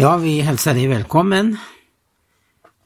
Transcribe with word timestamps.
Ja, 0.00 0.16
vi 0.16 0.40
hälsar 0.40 0.74
dig 0.74 0.86
välkommen. 0.86 1.56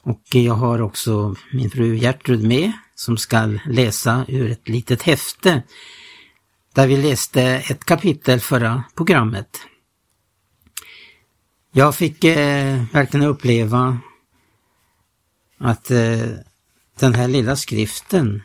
Och 0.03 0.23
jag 0.33 0.55
har 0.55 0.83
också 0.83 1.35
min 1.53 1.71
fru 1.71 1.97
Gertrud 1.97 2.43
med 2.43 2.73
som 2.95 3.17
ska 3.17 3.59
läsa 3.67 4.25
ur 4.29 4.51
ett 4.51 4.69
litet 4.69 5.03
häfte 5.03 5.63
där 6.75 6.87
vi 6.87 6.97
läste 6.97 7.43
ett 7.43 7.85
kapitel 7.85 8.41
förra 8.41 8.85
programmet. 8.95 9.59
Jag 11.73 11.95
fick 11.95 12.25
eh, 12.25 12.85
verkligen 12.93 13.27
uppleva 13.27 13.99
att 15.59 15.91
eh, 15.91 16.29
den 16.99 17.15
här 17.15 17.29
lilla 17.29 17.57
skriften 17.57 18.43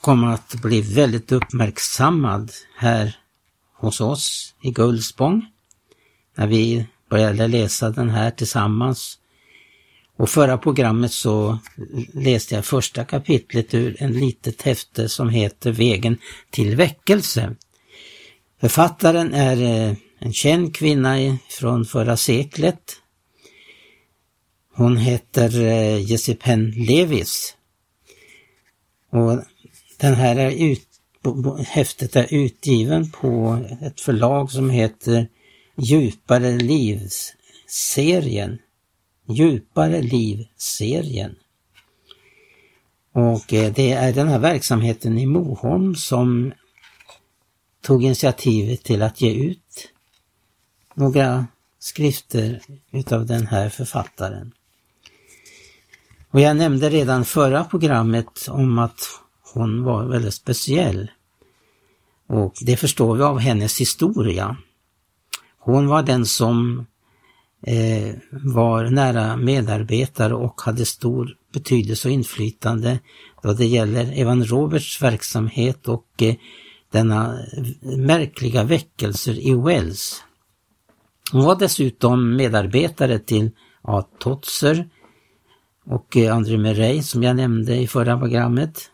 kommer 0.00 0.26
att 0.26 0.54
bli 0.54 0.80
väldigt 0.80 1.32
uppmärksammad 1.32 2.52
här 2.76 3.18
hos 3.74 4.00
oss 4.00 4.54
i 4.60 4.70
Gullspång 4.70 5.46
när 6.34 6.46
vi 6.46 6.86
började 7.10 7.48
läsa 7.48 7.90
den 7.90 8.10
här 8.10 8.30
tillsammans. 8.30 9.18
Och 10.16 10.30
förra 10.30 10.58
programmet 10.58 11.12
så 11.12 11.58
läste 12.12 12.54
jag 12.54 12.64
första 12.64 13.04
kapitlet 13.04 13.74
ur 13.74 13.96
en 13.98 14.12
litet 14.12 14.62
häfte 14.62 15.08
som 15.08 15.28
heter 15.28 15.72
Vägen 15.72 16.18
till 16.50 16.76
väckelse. 16.76 17.54
Författaren 18.60 19.34
är 19.34 19.62
eh, 19.62 19.96
en 20.18 20.32
känd 20.32 20.76
kvinna 20.76 21.38
från 21.48 21.84
förra 21.84 22.16
seklet. 22.16 22.80
Hon 24.74 24.96
heter 24.96 25.60
eh, 25.60 26.10
Jessipen 26.10 26.42
Penn 26.42 26.70
Levis. 26.86 27.56
Och 29.10 29.42
den 29.98 30.14
här 30.14 30.36
är 30.36 30.50
ut, 30.50 30.88
häftet 31.66 32.16
är 32.16 32.34
utgiven 32.34 33.10
på 33.10 33.58
ett 33.82 34.00
förlag 34.00 34.50
som 34.50 34.70
heter 34.70 35.28
Djupare 35.78 36.58
liv-serien. 36.58 38.58
Djupare 39.28 40.02
liv-serien. 40.02 41.36
Och 43.12 43.52
eh, 43.52 43.72
det 43.72 43.92
är 43.92 44.12
den 44.12 44.28
här 44.28 44.38
verksamheten 44.38 45.18
i 45.18 45.26
Moholm 45.26 45.94
som 45.94 46.52
tog 47.80 48.04
initiativet 48.04 48.84
till 48.84 49.02
att 49.02 49.20
ge 49.20 49.34
ut 49.34 49.92
några 50.94 51.46
skrifter 51.78 52.62
utav 52.90 53.26
den 53.26 53.46
här 53.46 53.68
författaren. 53.68 54.52
Och 56.30 56.40
jag 56.40 56.56
nämnde 56.56 56.90
redan 56.90 57.24
förra 57.24 57.64
programmet 57.64 58.48
om 58.48 58.78
att 58.78 59.00
hon 59.52 59.84
var 59.84 60.04
väldigt 60.04 60.34
speciell. 60.34 61.10
Och 62.26 62.54
det 62.60 62.76
förstår 62.76 63.16
vi 63.16 63.22
av 63.22 63.38
hennes 63.38 63.80
historia. 63.80 64.56
Hon 65.66 65.86
var 65.86 66.02
den 66.02 66.26
som 66.26 66.86
eh, 67.62 68.14
var 68.30 68.84
nära 68.84 69.36
medarbetare 69.36 70.34
och 70.34 70.60
hade 70.60 70.84
stor 70.84 71.36
betydelse 71.52 72.08
och 72.08 72.12
inflytande 72.12 72.98
då 73.42 73.52
det 73.52 73.66
gäller 73.66 74.20
Evan 74.20 74.44
Roberts 74.44 75.02
verksamhet 75.02 75.88
och 75.88 76.22
eh, 76.22 76.34
denna 76.92 77.38
märkliga 77.82 78.64
väckelser 78.64 79.48
i 79.48 79.54
Wells. 79.54 80.24
Hon 81.32 81.44
var 81.44 81.56
dessutom 81.56 82.36
medarbetare 82.36 83.18
till 83.18 83.50
A. 83.82 84.02
Totzer 84.18 84.88
och 85.86 86.16
eh, 86.16 86.36
André 86.36 86.58
Murray 86.58 87.02
som 87.02 87.22
jag 87.22 87.36
nämnde 87.36 87.76
i 87.76 87.86
förra 87.86 88.18
programmet. 88.18 88.90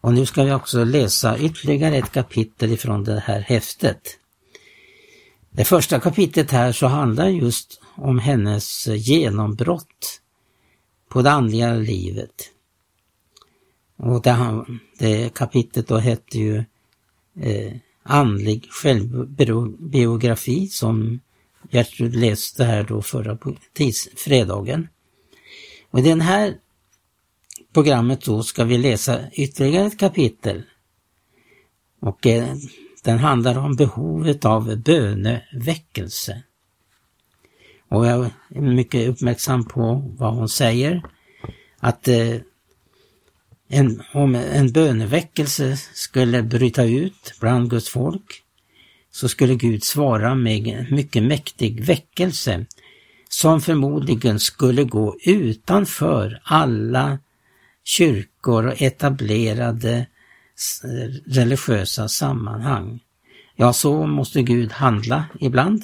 Och 0.00 0.14
nu 0.14 0.26
ska 0.26 0.44
vi 0.44 0.52
också 0.52 0.84
läsa 0.84 1.38
ytterligare 1.38 1.96
ett 1.96 2.12
kapitel 2.12 2.72
ifrån 2.72 3.04
det 3.04 3.20
här 3.20 3.40
häftet. 3.40 4.18
Det 5.56 5.64
första 5.64 6.00
kapitlet 6.00 6.50
här 6.50 6.72
så 6.72 6.86
handlar 6.86 7.28
just 7.28 7.80
om 7.96 8.18
hennes 8.18 8.86
genombrott 8.86 10.20
på 11.08 11.22
det 11.22 11.30
andliga 11.30 11.74
livet. 11.74 12.50
Och 13.96 14.22
det, 14.22 14.64
det 14.98 15.34
kapitlet 15.34 15.88
då 15.88 15.96
hette 15.96 16.38
ju 16.38 16.64
eh, 17.40 17.72
Andlig 18.06 18.68
självbiografi 18.70 20.68
som 20.68 21.20
Gertrud 21.70 22.16
läste 22.16 22.64
här 22.64 22.84
då 22.84 23.02
förra 23.02 23.38
tids, 23.72 24.08
fredagen. 24.16 24.88
Och 25.90 25.98
i 25.98 26.02
det 26.02 26.22
här 26.22 26.56
programmet 27.72 28.24
då 28.24 28.42
ska 28.42 28.64
vi 28.64 28.78
läsa 28.78 29.30
ytterligare 29.32 29.86
ett 29.86 29.98
kapitel. 29.98 30.62
Och 32.00 32.26
eh, 32.26 32.56
den 33.04 33.18
handlar 33.18 33.58
om 33.58 33.76
behovet 33.76 34.44
av 34.44 34.76
böneväckelse. 34.76 36.42
Och 37.88 38.06
jag 38.06 38.30
är 38.48 38.60
mycket 38.60 39.08
uppmärksam 39.08 39.64
på 39.64 40.14
vad 40.18 40.34
hon 40.34 40.48
säger. 40.48 41.02
Att 41.78 42.08
eh, 42.08 42.36
en, 43.68 44.02
om 44.12 44.34
en 44.34 44.72
böneväckelse 44.72 45.76
skulle 45.76 46.42
bryta 46.42 46.84
ut 46.84 47.34
bland 47.40 47.70
Guds 47.70 47.88
folk 47.88 48.42
så 49.10 49.28
skulle 49.28 49.54
Gud 49.54 49.84
svara 49.84 50.34
med 50.34 50.66
en 50.66 50.94
mycket 50.94 51.22
mäktig 51.22 51.84
väckelse 51.84 52.66
som 53.28 53.60
förmodligen 53.60 54.40
skulle 54.40 54.84
gå 54.84 55.16
utanför 55.24 56.40
alla 56.44 57.18
kyrkor 57.84 58.66
och 58.66 58.82
etablerade 58.82 60.06
religiösa 61.26 62.08
sammanhang. 62.08 63.00
Ja, 63.56 63.72
så 63.72 64.06
måste 64.06 64.42
Gud 64.42 64.72
handla 64.72 65.24
ibland. 65.40 65.82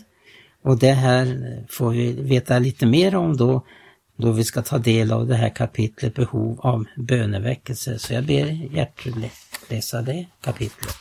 Och 0.62 0.78
det 0.78 0.92
här 0.92 1.66
får 1.68 1.90
vi 1.90 2.12
veta 2.12 2.58
lite 2.58 2.86
mer 2.86 3.14
om 3.14 3.36
då, 3.36 3.66
då 4.16 4.32
vi 4.32 4.44
ska 4.44 4.62
ta 4.62 4.78
del 4.78 5.12
av 5.12 5.26
det 5.26 5.34
här 5.34 5.48
kapitlet 5.48 6.14
Behov 6.14 6.60
av 6.60 6.84
böneväckelse. 6.96 7.98
Så 7.98 8.14
jag 8.14 8.24
ber 8.24 8.74
Gertrud 8.74 9.30
läsa 9.68 10.02
det 10.02 10.26
kapitlet. 10.40 10.96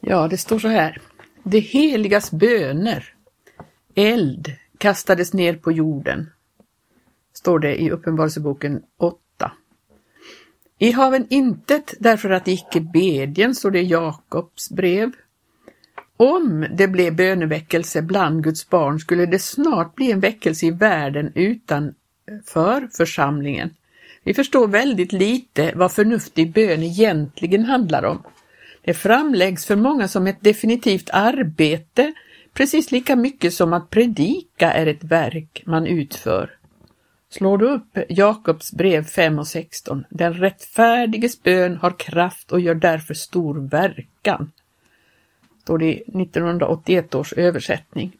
Ja, 0.00 0.28
det 0.28 0.38
står 0.38 0.58
så 0.58 0.68
här. 0.68 1.00
Det 1.42 1.58
heligas 1.58 2.30
böner, 2.30 3.14
eld, 3.94 4.52
kastades 4.78 5.32
ner 5.32 5.54
på 5.54 5.72
jorden. 5.72 6.30
Står 7.34 7.58
det 7.58 7.82
i 7.82 7.90
Uppenbarelseboken 7.90 8.82
8 8.98 9.18
i 10.78 10.92
haven 10.92 11.26
intet 11.30 11.94
därför 11.98 12.30
att 12.30 12.48
icke 12.48 12.80
bedjen, 12.80 13.54
står 13.54 13.70
det 13.70 13.80
i 13.80 13.86
Jakobs 13.86 14.70
brev. 14.70 15.12
Om 16.16 16.66
det 16.76 16.88
blev 16.88 17.16
böneväckelse 17.16 18.02
bland 18.02 18.44
Guds 18.44 18.70
barn 18.70 19.00
skulle 19.00 19.26
det 19.26 19.38
snart 19.38 19.94
bli 19.94 20.12
en 20.12 20.20
väckelse 20.20 20.66
i 20.66 20.70
världen 20.70 21.32
utanför 21.34 22.88
församlingen. 22.96 23.70
Vi 24.24 24.34
förstår 24.34 24.68
väldigt 24.68 25.12
lite 25.12 25.72
vad 25.74 25.92
förnuftig 25.92 26.52
bön 26.52 26.82
egentligen 26.82 27.64
handlar 27.64 28.04
om. 28.04 28.22
Det 28.84 28.94
framläggs 28.94 29.66
för 29.66 29.76
många 29.76 30.08
som 30.08 30.26
ett 30.26 30.40
definitivt 30.40 31.10
arbete, 31.12 32.12
precis 32.52 32.90
lika 32.90 33.16
mycket 33.16 33.54
som 33.54 33.72
att 33.72 33.90
predika 33.90 34.72
är 34.72 34.86
ett 34.86 35.04
verk 35.04 35.62
man 35.66 35.86
utför. 35.86 36.50
Slår 37.36 37.58
du 37.58 37.66
upp 37.66 37.98
Jakobs 38.08 38.72
brev 38.72 39.04
5 39.04 39.38
och 39.38 39.46
16. 39.46 40.04
Den 40.10 40.34
rättfärdiges 40.34 41.42
bön 41.42 41.76
har 41.76 41.98
kraft 41.98 42.52
och 42.52 42.60
gör 42.60 42.74
därför 42.74 43.14
stor 43.14 43.68
verkan. 43.68 44.52
Står 45.62 45.78
det 45.78 45.86
i 45.86 46.00
1981 46.00 47.14
års 47.14 47.32
översättning. 47.32 48.12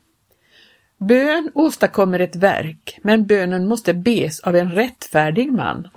Bön 0.98 1.50
åstadkommer 1.54 2.18
ett 2.18 2.36
verk, 2.36 2.98
men 3.02 3.26
bönen 3.26 3.68
måste 3.68 3.94
bes 3.94 4.40
av 4.40 4.56
en 4.56 4.72
rättfärdig 4.72 5.52
man. 5.52 5.88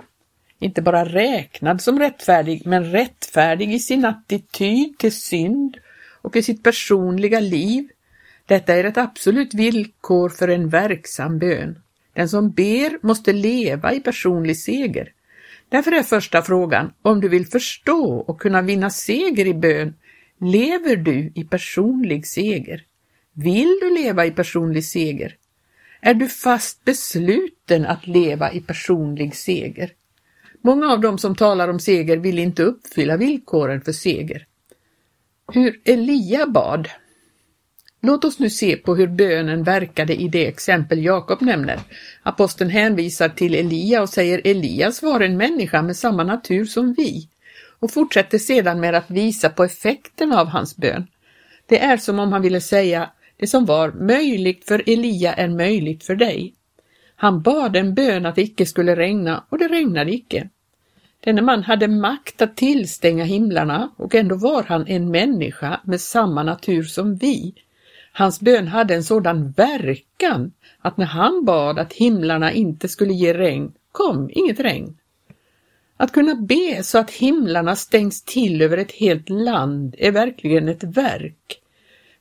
Inte 0.58 0.82
bara 0.82 1.04
räknad 1.04 1.82
som 1.82 1.98
rättfärdig, 1.98 2.62
men 2.66 2.84
rättfärdig 2.84 3.74
i 3.74 3.78
sin 3.78 4.04
attityd 4.04 4.98
till 4.98 5.12
synd 5.12 5.76
och 6.22 6.36
i 6.36 6.42
sitt 6.42 6.62
personliga 6.62 7.40
liv. 7.40 7.88
Detta 8.46 8.74
är 8.74 8.84
ett 8.84 8.98
absolut 8.98 9.54
villkor 9.54 10.28
för 10.28 10.48
en 10.48 10.68
verksam 10.68 11.38
bön. 11.38 11.78
Den 12.18 12.28
som 12.28 12.50
ber 12.50 13.06
måste 13.06 13.32
leva 13.32 13.94
i 13.94 14.00
personlig 14.00 14.56
seger. 14.56 15.12
Därför 15.68 15.92
är 15.92 16.02
första 16.02 16.42
frågan, 16.42 16.92
om 17.02 17.20
du 17.20 17.28
vill 17.28 17.46
förstå 17.46 18.14
och 18.14 18.40
kunna 18.40 18.62
vinna 18.62 18.90
seger 18.90 19.46
i 19.46 19.54
bön, 19.54 19.94
lever 20.40 20.96
du 20.96 21.32
i 21.34 21.44
personlig 21.44 22.26
seger? 22.26 22.84
Vill 23.32 23.78
du 23.80 23.94
leva 23.94 24.26
i 24.26 24.30
personlig 24.30 24.84
seger? 24.84 25.36
Är 26.00 26.14
du 26.14 26.28
fast 26.28 26.84
besluten 26.84 27.86
att 27.86 28.06
leva 28.06 28.52
i 28.52 28.60
personlig 28.60 29.36
seger? 29.36 29.92
Många 30.62 30.92
av 30.92 31.00
dem 31.00 31.18
som 31.18 31.36
talar 31.36 31.68
om 31.68 31.80
seger 31.80 32.16
vill 32.16 32.38
inte 32.38 32.62
uppfylla 32.62 33.16
villkoren 33.16 33.80
för 33.80 33.92
seger. 33.92 34.46
Hur 35.52 35.80
Elia 35.84 36.46
bad 36.46 36.88
Låt 38.00 38.24
oss 38.24 38.38
nu 38.38 38.50
se 38.50 38.76
på 38.76 38.96
hur 38.96 39.06
bönen 39.06 39.62
verkade 39.62 40.14
i 40.14 40.28
det 40.28 40.46
exempel 40.46 41.04
Jakob 41.04 41.42
nämner. 41.42 41.80
Aposteln 42.22 42.70
hänvisar 42.70 43.28
till 43.28 43.54
Elia 43.54 44.02
och 44.02 44.08
säger 44.08 44.40
Elias 44.44 45.02
var 45.02 45.20
en 45.20 45.36
människa 45.36 45.82
med 45.82 45.96
samma 45.96 46.24
natur 46.24 46.64
som 46.64 46.92
vi 46.92 47.28
och 47.78 47.90
fortsätter 47.90 48.38
sedan 48.38 48.80
med 48.80 48.94
att 48.94 49.10
visa 49.10 49.48
på 49.48 49.64
effekten 49.64 50.32
av 50.32 50.46
hans 50.46 50.76
bön. 50.76 51.06
Det 51.66 51.80
är 51.80 51.96
som 51.96 52.18
om 52.18 52.32
han 52.32 52.42
ville 52.42 52.60
säga 52.60 53.10
Det 53.36 53.46
som 53.46 53.64
var 53.66 53.92
möjligt 53.92 54.64
för 54.64 54.82
Elia 54.86 55.34
är 55.34 55.48
möjligt 55.48 56.04
för 56.04 56.14
dig. 56.14 56.54
Han 57.16 57.42
bad 57.42 57.76
en 57.76 57.94
bön 57.94 58.26
att 58.26 58.34
det 58.34 58.42
icke 58.42 58.66
skulle 58.66 58.96
regna 58.96 59.44
och 59.48 59.58
det 59.58 59.68
regnade 59.68 60.14
icke. 60.14 60.48
Denne 61.20 61.42
man 61.42 61.62
hade 61.62 61.88
makt 61.88 62.42
att 62.42 62.56
tillstänga 62.56 63.24
himlarna 63.24 63.90
och 63.96 64.14
ändå 64.14 64.36
var 64.36 64.62
han 64.62 64.86
en 64.86 65.10
människa 65.10 65.80
med 65.84 66.00
samma 66.00 66.42
natur 66.42 66.82
som 66.82 67.16
vi. 67.16 67.54
Hans 68.18 68.40
bön 68.40 68.68
hade 68.68 68.94
en 68.94 69.04
sådan 69.04 69.50
verkan 69.50 70.52
att 70.78 70.96
när 70.96 71.06
han 71.06 71.44
bad 71.44 71.78
att 71.78 71.92
himlarna 71.92 72.52
inte 72.52 72.88
skulle 72.88 73.12
ge 73.12 73.34
regn 73.34 73.72
kom 73.92 74.30
inget 74.32 74.60
regn. 74.60 74.96
Att 75.96 76.12
kunna 76.12 76.34
be 76.34 76.82
så 76.82 76.98
att 76.98 77.10
himlarna 77.10 77.76
stängs 77.76 78.22
till 78.22 78.62
över 78.62 78.76
ett 78.78 78.92
helt 78.92 79.28
land 79.28 79.94
är 79.98 80.12
verkligen 80.12 80.68
ett 80.68 80.84
verk. 80.84 81.60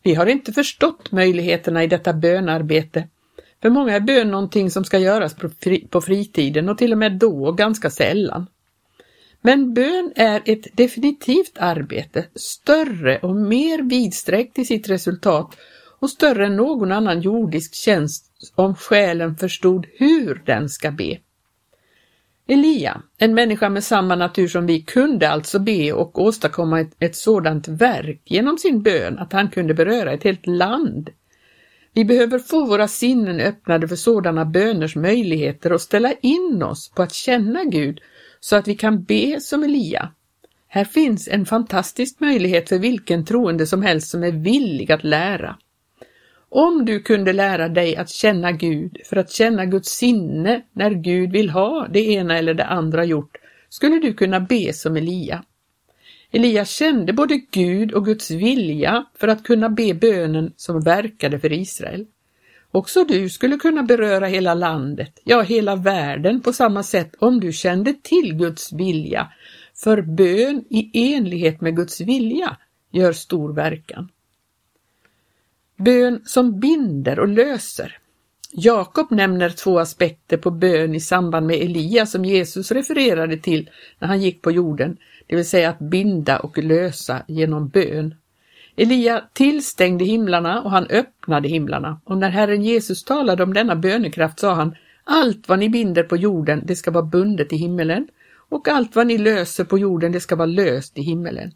Vi 0.03 0.13
har 0.13 0.25
inte 0.25 0.53
förstått 0.53 1.11
möjligheterna 1.11 1.83
i 1.83 1.87
detta 1.87 2.13
bönarbete. 2.13 3.07
För 3.61 3.69
många 3.69 3.95
är 3.95 3.99
bön 3.99 4.31
någonting 4.31 4.71
som 4.71 4.83
ska 4.83 4.99
göras 4.99 5.35
på 5.89 6.01
fritiden 6.01 6.69
och 6.69 6.77
till 6.77 6.91
och 6.91 6.97
med 6.97 7.11
då 7.11 7.51
ganska 7.51 7.89
sällan. 7.89 8.47
Men 9.41 9.73
bön 9.73 10.13
är 10.15 10.41
ett 10.45 10.77
definitivt 10.77 11.57
arbete, 11.59 12.25
större 12.35 13.19
och 13.19 13.35
mer 13.35 13.89
vidsträckt 13.89 14.59
i 14.59 14.65
sitt 14.65 14.89
resultat 14.89 15.57
och 15.99 16.09
större 16.09 16.45
än 16.45 16.55
någon 16.55 16.91
annan 16.91 17.21
jordisk 17.21 17.75
tjänst 17.75 18.51
om 18.55 18.75
själen 18.75 19.35
förstod 19.35 19.85
hur 19.93 20.41
den 20.45 20.69
ska 20.69 20.91
be. 20.91 21.17
Elia, 22.47 23.01
en 23.17 23.33
människa 23.33 23.69
med 23.69 23.83
samma 23.83 24.15
natur 24.15 24.47
som 24.47 24.65
vi, 24.65 24.81
kunde 24.81 25.29
alltså 25.29 25.59
be 25.59 25.93
och 25.93 26.21
åstadkomma 26.21 26.79
ett, 26.81 26.95
ett 26.99 27.15
sådant 27.15 27.67
verk 27.67 28.21
genom 28.25 28.57
sin 28.57 28.81
bön 28.81 29.19
att 29.19 29.33
han 29.33 29.49
kunde 29.49 29.73
beröra 29.73 30.11
ett 30.11 30.23
helt 30.23 30.47
land. 30.47 31.09
Vi 31.93 32.05
behöver 32.05 32.39
få 32.39 32.65
våra 32.65 32.87
sinnen 32.87 33.39
öppnade 33.39 33.87
för 33.87 33.95
sådana 33.95 34.45
böners 34.45 34.95
möjligheter 34.95 35.73
och 35.73 35.81
ställa 35.81 36.13
in 36.13 36.63
oss 36.63 36.91
på 36.95 37.01
att 37.01 37.13
känna 37.13 37.63
Gud 37.63 37.99
så 38.39 38.55
att 38.55 38.67
vi 38.67 38.75
kan 38.75 39.03
be 39.03 39.39
som 39.41 39.63
Elia. 39.63 40.11
Här 40.67 40.85
finns 40.85 41.27
en 41.27 41.45
fantastisk 41.45 42.19
möjlighet 42.19 42.69
för 42.69 42.79
vilken 42.79 43.25
troende 43.25 43.67
som 43.67 43.81
helst 43.81 44.09
som 44.09 44.23
är 44.23 44.31
villig 44.31 44.91
att 44.91 45.03
lära. 45.03 45.57
Om 46.59 46.85
du 46.85 46.99
kunde 46.99 47.33
lära 47.33 47.69
dig 47.69 47.95
att 47.95 48.09
känna 48.09 48.51
Gud 48.51 48.97
för 49.05 49.15
att 49.15 49.31
känna 49.31 49.65
Guds 49.65 49.89
sinne 49.89 50.61
när 50.73 50.91
Gud 50.91 51.31
vill 51.31 51.49
ha 51.49 51.87
det 51.87 51.99
ena 51.99 52.37
eller 52.37 52.53
det 52.53 52.65
andra 52.65 53.05
gjort, 53.05 53.37
skulle 53.69 53.99
du 53.99 54.13
kunna 54.13 54.39
be 54.39 54.73
som 54.73 54.97
Elia. 54.97 55.43
Elia 56.31 56.65
kände 56.65 57.13
både 57.13 57.37
Gud 57.51 57.91
och 57.91 58.05
Guds 58.05 58.31
vilja 58.31 59.05
för 59.19 59.27
att 59.27 59.43
kunna 59.43 59.69
be 59.69 59.93
bönen 59.93 60.53
som 60.55 60.81
verkade 60.81 61.39
för 61.39 61.53
Israel. 61.53 62.05
Också 62.71 63.03
du 63.03 63.29
skulle 63.29 63.57
kunna 63.57 63.83
beröra 63.83 64.25
hela 64.25 64.53
landet, 64.53 65.21
ja 65.23 65.41
hela 65.41 65.75
världen 65.75 66.41
på 66.41 66.53
samma 66.53 66.83
sätt 66.83 67.15
om 67.19 67.39
du 67.39 67.51
kände 67.51 67.93
till 68.03 68.33
Guds 68.33 68.73
vilja, 68.73 69.31
för 69.75 70.01
bön 70.01 70.63
i 70.69 71.13
enlighet 71.13 71.61
med 71.61 71.75
Guds 71.75 72.01
vilja 72.01 72.57
gör 72.91 73.13
stor 73.13 73.53
verkan. 73.53 74.09
Bön 75.77 76.21
som 76.25 76.59
binder 76.59 77.19
och 77.19 77.27
löser. 77.27 77.97
Jakob 78.51 79.11
nämner 79.11 79.49
två 79.49 79.79
aspekter 79.79 80.37
på 80.37 80.51
bön 80.51 80.95
i 80.95 80.99
samband 80.99 81.47
med 81.47 81.55
Elia 81.55 82.05
som 82.05 82.25
Jesus 82.25 82.71
refererade 82.71 83.37
till 83.37 83.69
när 83.99 84.07
han 84.07 84.21
gick 84.21 84.41
på 84.41 84.51
jorden, 84.51 84.97
det 85.27 85.35
vill 85.35 85.45
säga 85.45 85.69
att 85.69 85.79
binda 85.79 86.39
och 86.39 86.57
lösa 86.57 87.21
genom 87.27 87.67
bön. 87.67 88.15
Elia 88.75 89.23
tillstängde 89.33 90.05
himlarna 90.05 90.61
och 90.61 90.71
han 90.71 90.87
öppnade 90.87 91.47
himlarna 91.47 92.01
och 92.03 92.17
när 92.17 92.29
Herren 92.29 92.63
Jesus 92.63 93.03
talade 93.03 93.43
om 93.43 93.53
denna 93.53 93.75
bönekraft 93.75 94.39
sa 94.39 94.53
han 94.53 94.75
allt 95.03 95.49
vad 95.49 95.59
ni 95.59 95.69
binder 95.69 96.03
på 96.03 96.17
jorden, 96.17 96.63
det 96.65 96.75
ska 96.75 96.91
vara 96.91 97.05
bundet 97.05 97.53
i 97.53 97.55
himmelen 97.55 98.07
och 98.49 98.67
allt 98.67 98.95
vad 98.95 99.07
ni 99.07 99.17
löser 99.17 99.63
på 99.63 99.77
jorden, 99.77 100.11
det 100.11 100.19
ska 100.19 100.35
vara 100.35 100.45
löst 100.45 100.97
i 100.97 101.01
himmelen. 101.01 101.51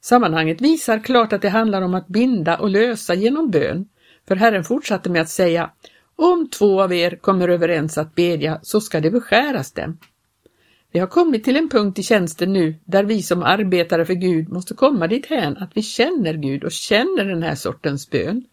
Sammanhanget 0.00 0.60
visar 0.60 0.98
klart 0.98 1.32
att 1.32 1.42
det 1.42 1.48
handlar 1.48 1.82
om 1.82 1.94
att 1.94 2.08
binda 2.08 2.58
och 2.58 2.70
lösa 2.70 3.14
genom 3.14 3.50
bön, 3.50 3.88
för 4.28 4.36
Herren 4.36 4.64
fortsatte 4.64 5.10
med 5.10 5.22
att 5.22 5.28
säga 5.28 5.70
om 6.16 6.48
två 6.48 6.82
av 6.82 6.92
er 6.92 7.16
kommer 7.16 7.48
överens 7.48 7.98
att 7.98 8.14
bedja 8.14 8.58
så 8.62 8.80
ska 8.80 9.00
det 9.00 9.10
beskäras 9.10 9.72
dem. 9.72 9.98
Vi 10.92 10.98
har 10.98 11.06
kommit 11.06 11.44
till 11.44 11.56
en 11.56 11.68
punkt 11.68 11.98
i 11.98 12.02
tjänsten 12.02 12.52
nu 12.52 12.74
där 12.84 13.04
vi 13.04 13.22
som 13.22 13.42
arbetare 13.42 14.04
för 14.04 14.14
Gud 14.14 14.48
måste 14.48 14.74
komma 14.74 15.06
dithän 15.06 15.56
att 15.56 15.70
vi 15.74 15.82
känner 15.82 16.34
Gud 16.34 16.64
och 16.64 16.72
känner 16.72 17.24
den 17.24 17.42
här 17.42 17.54
sortens 17.54 18.10
bön. 18.10 18.44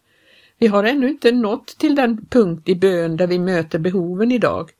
Vi 0.58 0.66
har 0.66 0.84
ännu 0.84 1.08
inte 1.08 1.32
nått 1.32 1.66
till 1.78 1.94
den 1.94 2.26
punkt 2.26 2.68
i 2.68 2.74
bön 2.74 3.16
där 3.16 3.26
vi 3.26 3.38
möter 3.38 3.78
behoven 3.78 4.32
idag. 4.32 4.70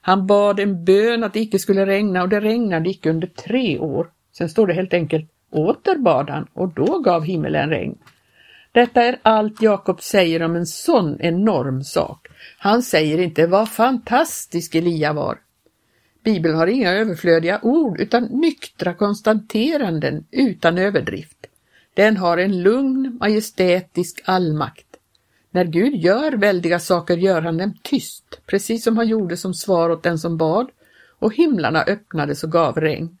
Han 0.00 0.26
bad 0.26 0.60
en 0.60 0.84
bön 0.84 1.24
att 1.24 1.32
det 1.32 1.40
icke 1.40 1.58
skulle 1.58 1.86
regna 1.86 2.22
och 2.22 2.28
det 2.28 2.40
regnade 2.40 2.90
icke 2.90 3.10
under 3.10 3.26
tre 3.26 3.78
år. 3.78 4.10
Sen 4.32 4.48
står 4.48 4.66
det 4.66 4.74
helt 4.74 4.94
enkelt 4.94 5.30
åter 5.54 5.98
bad 5.98 6.30
han 6.30 6.46
och 6.52 6.68
då 6.68 6.98
gav 6.98 7.24
himmelen 7.24 7.70
regn. 7.70 7.98
Detta 8.72 9.02
är 9.02 9.18
allt 9.22 9.62
Jakob 9.62 10.02
säger 10.02 10.42
om 10.42 10.56
en 10.56 10.66
sån 10.66 11.20
enorm 11.20 11.82
sak. 11.82 12.28
Han 12.58 12.82
säger 12.82 13.18
inte 13.18 13.46
vad 13.46 13.68
fantastisk 13.68 14.74
Elia 14.74 15.12
var. 15.12 15.38
Bibeln 16.24 16.56
har 16.56 16.66
inga 16.66 16.92
överflödiga 16.92 17.60
ord 17.62 18.00
utan 18.00 18.24
nyktra 18.24 18.94
konstateranden 18.94 20.24
utan 20.30 20.78
överdrift. 20.78 21.46
Den 21.94 22.16
har 22.16 22.38
en 22.38 22.62
lugn, 22.62 23.16
majestätisk 23.20 24.22
allmakt. 24.24 24.86
När 25.50 25.64
Gud 25.64 25.94
gör 25.94 26.32
väldiga 26.32 26.78
saker 26.78 27.16
gör 27.16 27.42
han 27.42 27.58
dem 27.58 27.74
tyst, 27.82 28.40
precis 28.46 28.84
som 28.84 28.96
han 28.96 29.08
gjorde 29.08 29.36
som 29.36 29.54
svar 29.54 29.90
åt 29.90 30.02
den 30.02 30.18
som 30.18 30.36
bad, 30.36 30.70
och 31.18 31.34
himlarna 31.34 31.82
öppnades 31.82 32.44
och 32.44 32.52
gav 32.52 32.80
regn. 32.80 33.18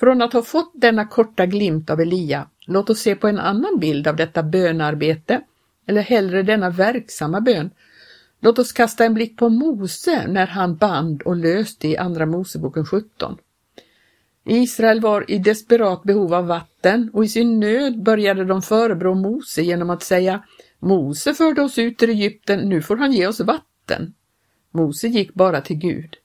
Från 0.00 0.22
att 0.22 0.32
ha 0.32 0.42
fått 0.42 0.72
denna 0.74 1.06
korta 1.06 1.46
glimt 1.46 1.90
av 1.90 2.00
Elia, 2.00 2.48
låt 2.66 2.90
oss 2.90 3.00
se 3.00 3.14
på 3.14 3.28
en 3.28 3.38
annan 3.38 3.78
bild 3.78 4.06
av 4.06 4.16
detta 4.16 4.42
bönarbete, 4.42 5.40
eller 5.86 6.00
hellre 6.00 6.42
denna 6.42 6.70
verksamma 6.70 7.40
bön, 7.40 7.70
Låt 8.44 8.58
oss 8.58 8.72
kasta 8.72 9.04
en 9.04 9.14
blick 9.14 9.36
på 9.36 9.48
Mose 9.48 10.26
när 10.28 10.46
han 10.46 10.76
band 10.76 11.22
och 11.22 11.36
löste 11.36 11.88
i 11.88 11.96
Andra 11.96 12.26
Moseboken 12.26 12.86
17. 12.86 13.36
Israel 14.44 15.00
var 15.00 15.30
i 15.30 15.38
desperat 15.38 16.02
behov 16.02 16.34
av 16.34 16.46
vatten 16.46 17.10
och 17.12 17.24
i 17.24 17.28
sin 17.28 17.60
nöd 17.60 18.02
började 18.02 18.44
de 18.44 18.62
förebrå 18.62 19.14
Mose 19.14 19.62
genom 19.62 19.90
att 19.90 20.02
säga 20.02 20.44
Mose 20.78 21.34
förde 21.34 21.62
oss 21.62 21.78
ut 21.78 22.02
ur 22.02 22.08
Egypten, 22.08 22.68
nu 22.68 22.82
får 22.82 22.96
han 22.96 23.12
ge 23.12 23.26
oss 23.26 23.40
vatten. 23.40 24.14
Mose 24.70 25.08
gick 25.08 25.34
bara 25.34 25.60
till 25.60 25.76
Gud. 25.76 26.16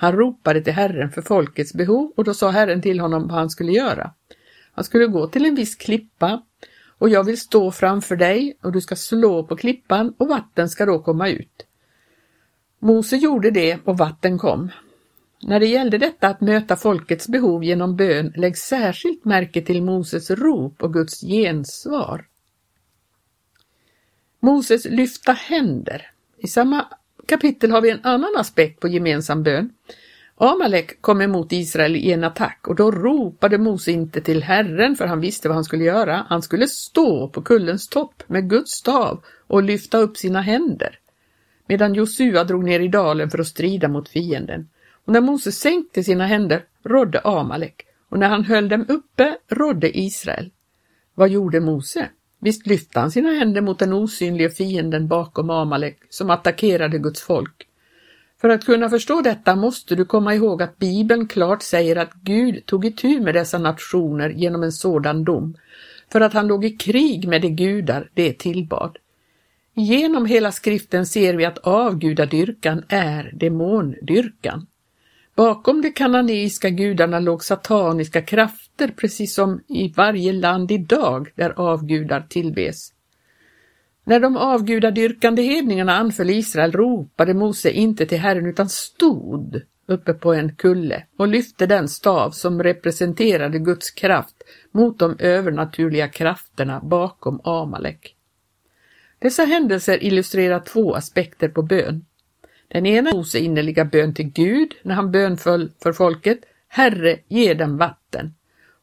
Han 0.00 0.12
ropade 0.12 0.60
till 0.60 0.72
Herren 0.72 1.10
för 1.10 1.22
folkets 1.22 1.74
behov 1.74 2.12
och 2.16 2.24
då 2.24 2.34
sa 2.34 2.50
Herren 2.50 2.82
till 2.82 3.00
honom 3.00 3.28
vad 3.28 3.38
han 3.38 3.50
skulle 3.50 3.72
göra. 3.72 4.10
Han 4.72 4.84
skulle 4.84 5.06
gå 5.06 5.26
till 5.26 5.44
en 5.44 5.54
viss 5.54 5.74
klippa 5.74 6.42
och 6.98 7.08
jag 7.08 7.24
vill 7.24 7.40
stå 7.40 7.72
framför 7.72 8.16
dig 8.16 8.58
och 8.62 8.72
du 8.72 8.80
ska 8.80 8.96
slå 8.96 9.46
på 9.46 9.56
klippan 9.56 10.14
och 10.18 10.28
vatten 10.28 10.68
ska 10.68 10.86
då 10.86 10.98
komma 11.02 11.28
ut. 11.28 11.66
Mose 12.78 13.16
gjorde 13.16 13.50
det 13.50 13.78
och 13.84 13.98
vatten 13.98 14.38
kom. 14.38 14.70
När 15.42 15.60
det 15.60 15.66
gällde 15.66 15.98
detta 15.98 16.28
att 16.28 16.40
möta 16.40 16.76
folkets 16.76 17.28
behov 17.28 17.64
genom 17.64 17.96
bön 17.96 18.32
lägg 18.36 18.56
särskilt 18.58 19.24
märke 19.24 19.62
till 19.62 19.82
Moses 19.82 20.30
rop 20.30 20.82
och 20.82 20.92
Guds 20.92 21.20
gensvar. 21.20 22.26
Moses 24.40 24.84
lyfta 24.84 25.32
händer. 25.32 26.10
I 26.38 26.48
samma 26.48 26.86
kapitel 27.30 27.70
har 27.70 27.80
vi 27.80 27.90
en 27.90 28.00
annan 28.02 28.36
aspekt 28.36 28.80
på 28.80 28.88
gemensam 28.88 29.42
bön. 29.42 29.70
Amalek 30.36 31.00
kom 31.00 31.20
emot 31.20 31.52
Israel 31.52 31.96
i 31.96 32.12
en 32.12 32.24
attack 32.24 32.68
och 32.68 32.74
då 32.74 32.90
ropade 32.90 33.58
Mose 33.58 33.92
inte 33.92 34.20
till 34.20 34.42
Herren 34.42 34.96
för 34.96 35.06
han 35.06 35.20
visste 35.20 35.48
vad 35.48 35.54
han 35.54 35.64
skulle 35.64 35.84
göra. 35.84 36.26
Han 36.28 36.42
skulle 36.42 36.68
stå 36.68 37.28
på 37.28 37.42
kullens 37.42 37.88
topp 37.88 38.22
med 38.26 38.50
Guds 38.50 38.70
stav 38.72 39.24
och 39.46 39.62
lyfta 39.62 39.98
upp 39.98 40.16
sina 40.16 40.40
händer. 40.40 40.98
Medan 41.66 41.94
Josua 41.94 42.44
drog 42.44 42.64
ner 42.64 42.80
i 42.80 42.88
dalen 42.88 43.30
för 43.30 43.38
att 43.38 43.46
strida 43.46 43.88
mot 43.88 44.08
fienden. 44.08 44.68
Och 45.04 45.12
när 45.12 45.20
Mose 45.20 45.52
sänkte 45.52 46.04
sina 46.04 46.26
händer 46.26 46.64
rådde 46.84 47.20
Amalek 47.20 47.86
och 48.08 48.18
när 48.18 48.28
han 48.28 48.44
höll 48.44 48.68
dem 48.68 48.86
uppe 48.88 49.36
rådde 49.48 49.98
Israel. 49.98 50.50
Vad 51.14 51.28
gjorde 51.28 51.60
Mose? 51.60 52.08
Visst 52.40 52.66
lyfte 52.66 53.00
han 53.00 53.10
sina 53.10 53.30
händer 53.30 53.60
mot 53.60 53.78
den 53.78 53.92
osynliga 53.92 54.50
fienden 54.50 55.08
bakom 55.08 55.50
Amalek 55.50 55.98
som 56.10 56.30
attackerade 56.30 56.98
Guds 56.98 57.22
folk. 57.22 57.66
För 58.40 58.48
att 58.48 58.64
kunna 58.64 58.90
förstå 58.90 59.20
detta 59.20 59.56
måste 59.56 59.94
du 59.94 60.04
komma 60.04 60.34
ihåg 60.34 60.62
att 60.62 60.78
Bibeln 60.78 61.28
klart 61.28 61.62
säger 61.62 61.96
att 61.96 62.14
Gud 62.14 62.66
tog 62.66 62.84
itu 62.84 63.20
med 63.20 63.34
dessa 63.34 63.58
nationer 63.58 64.30
genom 64.30 64.62
en 64.62 64.72
sådan 64.72 65.24
dom, 65.24 65.56
för 66.12 66.20
att 66.20 66.32
han 66.32 66.46
låg 66.46 66.64
i 66.64 66.70
krig 66.70 67.28
med 67.28 67.42
de 67.42 67.48
gudar 67.48 68.08
det 68.14 68.38
tillbad. 68.38 68.98
Genom 69.74 70.26
hela 70.26 70.52
skriften 70.52 71.06
ser 71.06 71.34
vi 71.34 71.44
att 71.44 71.58
avgudadyrkan 71.58 72.84
är 72.88 73.30
demondyrkan. 73.34 74.66
Bakom 75.36 75.82
de 75.82 75.90
kananeiska 75.90 76.70
gudarna 76.70 77.20
låg 77.20 77.44
sataniska 77.44 78.22
krafter 78.22 78.59
precis 78.88 79.34
som 79.34 79.60
i 79.68 79.92
varje 79.96 80.32
land 80.32 80.70
idag 80.70 81.28
där 81.34 81.50
avgudar 81.50 82.20
tillbes. 82.20 82.92
När 84.04 84.20
de 84.20 84.36
avgudadyrkande 84.36 85.42
hedningarna 85.42 85.96
anföll 85.96 86.30
Israel 86.30 86.72
ropade 86.72 87.34
Mose 87.34 87.70
inte 87.70 88.06
till 88.06 88.18
Herren 88.18 88.46
utan 88.46 88.68
stod 88.68 89.62
uppe 89.86 90.14
på 90.14 90.34
en 90.34 90.54
kulle 90.56 91.06
och 91.16 91.28
lyfte 91.28 91.66
den 91.66 91.88
stav 91.88 92.30
som 92.30 92.62
representerade 92.62 93.58
Guds 93.58 93.90
kraft 93.90 94.36
mot 94.72 94.98
de 94.98 95.16
övernaturliga 95.18 96.08
krafterna 96.08 96.80
bakom 96.80 97.40
Amalek. 97.44 98.16
Dessa 99.18 99.44
händelser 99.44 100.04
illustrerar 100.04 100.60
två 100.60 100.94
aspekter 100.94 101.48
på 101.48 101.62
bön. 101.62 102.04
Den 102.68 102.86
ena 102.86 103.10
är 103.10 103.14
Mose 103.14 103.38
innerliga 103.38 103.84
bön 103.84 104.14
till 104.14 104.32
Gud 104.32 104.74
när 104.82 104.94
han 104.94 105.10
bönföll 105.10 105.70
för 105.82 105.92
folket, 105.92 106.38
Herre, 106.68 107.18
ge 107.28 107.54
dem 107.54 107.76
vatten. 107.76 108.34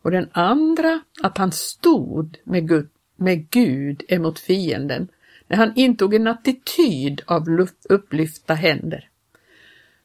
Och 0.08 0.12
den 0.12 0.30
andra 0.32 1.00
att 1.22 1.38
han 1.38 1.52
stod 1.52 2.38
med 2.44 2.68
Gud, 2.70 2.90
med 3.16 3.50
Gud 3.50 4.04
emot 4.08 4.40
fienden, 4.40 5.08
när 5.48 5.58
han 5.58 5.74
intog 5.76 6.14
en 6.14 6.28
attityd 6.28 7.22
av 7.26 7.68
upplyfta 7.90 8.54
händer. 8.54 9.10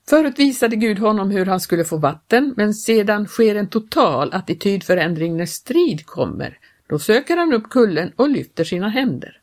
Förut 0.08 0.38
visade 0.38 0.76
Gud 0.76 0.98
honom 0.98 1.30
hur 1.30 1.46
han 1.46 1.60
skulle 1.60 1.84
få 1.84 1.96
vatten, 1.96 2.54
men 2.56 2.74
sedan 2.74 3.26
sker 3.26 3.54
en 3.54 3.68
total 3.68 4.32
attitydförändring 4.32 5.36
när 5.36 5.46
strid 5.46 6.06
kommer. 6.06 6.58
Då 6.86 6.98
söker 6.98 7.36
han 7.36 7.52
upp 7.52 7.70
kullen 7.70 8.12
och 8.16 8.30
lyfter 8.30 8.64
sina 8.64 8.88
händer. 8.88 9.40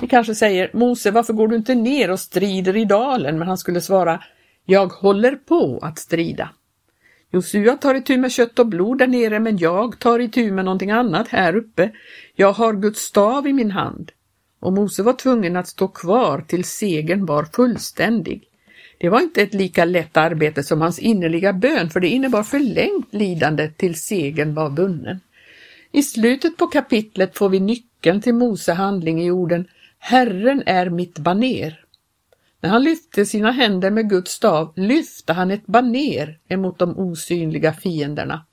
Vi 0.00 0.06
kanske 0.06 0.34
säger, 0.34 0.70
Mose, 0.72 1.10
varför 1.10 1.32
går 1.32 1.48
du 1.48 1.56
inte 1.56 1.74
ner 1.74 2.10
och 2.10 2.20
strider 2.20 2.76
i 2.76 2.84
dalen? 2.84 3.38
Men 3.38 3.48
han 3.48 3.58
skulle 3.58 3.80
svara, 3.80 4.22
jag 4.64 4.86
håller 4.86 5.34
på 5.34 5.78
att 5.82 5.98
strida. 5.98 6.50
Josua 7.36 7.76
tar 7.76 7.94
itu 7.94 8.16
med 8.16 8.32
kött 8.32 8.58
och 8.58 8.66
blod 8.66 8.98
där 8.98 9.06
nere, 9.06 9.40
men 9.40 9.58
jag 9.58 9.98
tar 9.98 10.18
itu 10.18 10.52
med 10.52 10.64
någonting 10.64 10.90
annat 10.90 11.28
här 11.28 11.56
uppe. 11.56 11.90
Jag 12.34 12.52
har 12.52 12.72
Guds 12.72 13.00
stav 13.00 13.46
i 13.46 13.52
min 13.52 13.70
hand. 13.70 14.12
Och 14.60 14.72
Mose 14.72 15.02
var 15.02 15.12
tvungen 15.12 15.56
att 15.56 15.68
stå 15.68 15.88
kvar 15.88 16.44
till 16.48 16.64
segern 16.64 17.26
var 17.26 17.44
fullständig. 17.44 18.42
Det 18.98 19.08
var 19.08 19.20
inte 19.20 19.42
ett 19.42 19.54
lika 19.54 19.84
lätt 19.84 20.16
arbete 20.16 20.62
som 20.62 20.80
hans 20.80 20.98
innerliga 20.98 21.52
bön, 21.52 21.90
för 21.90 22.00
det 22.00 22.08
innebar 22.08 22.42
förlängt 22.42 23.14
lidande 23.14 23.68
till 23.68 23.94
segern 23.94 24.54
var 24.54 24.70
vunnen. 24.70 25.20
I 25.92 26.02
slutet 26.02 26.56
på 26.56 26.66
kapitlet 26.66 27.38
får 27.38 27.48
vi 27.48 27.60
nyckeln 27.60 28.20
till 28.20 28.34
Mose 28.34 28.72
handling 28.72 29.22
i 29.22 29.30
orden 29.30 29.68
Herren 29.98 30.62
är 30.66 30.90
mitt 30.90 31.18
baner. 31.18 31.80
När 32.60 32.70
han 32.70 32.84
lyfte 32.84 33.26
sina 33.26 33.50
händer 33.50 33.90
med 33.90 34.10
Guds 34.10 34.32
stav 34.32 34.72
lyfte 34.76 35.32
han 35.32 35.50
ett 35.50 35.66
baner 35.66 36.38
emot 36.48 36.78
de 36.78 36.98
osynliga 36.98 37.72
fienderna. 37.72 38.46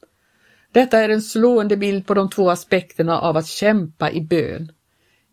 Detta 0.72 1.00
är 1.00 1.10
en 1.10 1.22
slående 1.22 1.78
bild 1.78 2.08
på 2.08 2.14
de 2.14 2.30
två 2.30 2.50
aspekterna 2.50 3.20
av 3.20 3.38
att 3.38 3.48
kämpa 3.48 4.12
i 4.12 4.22
bön. 4.22 4.72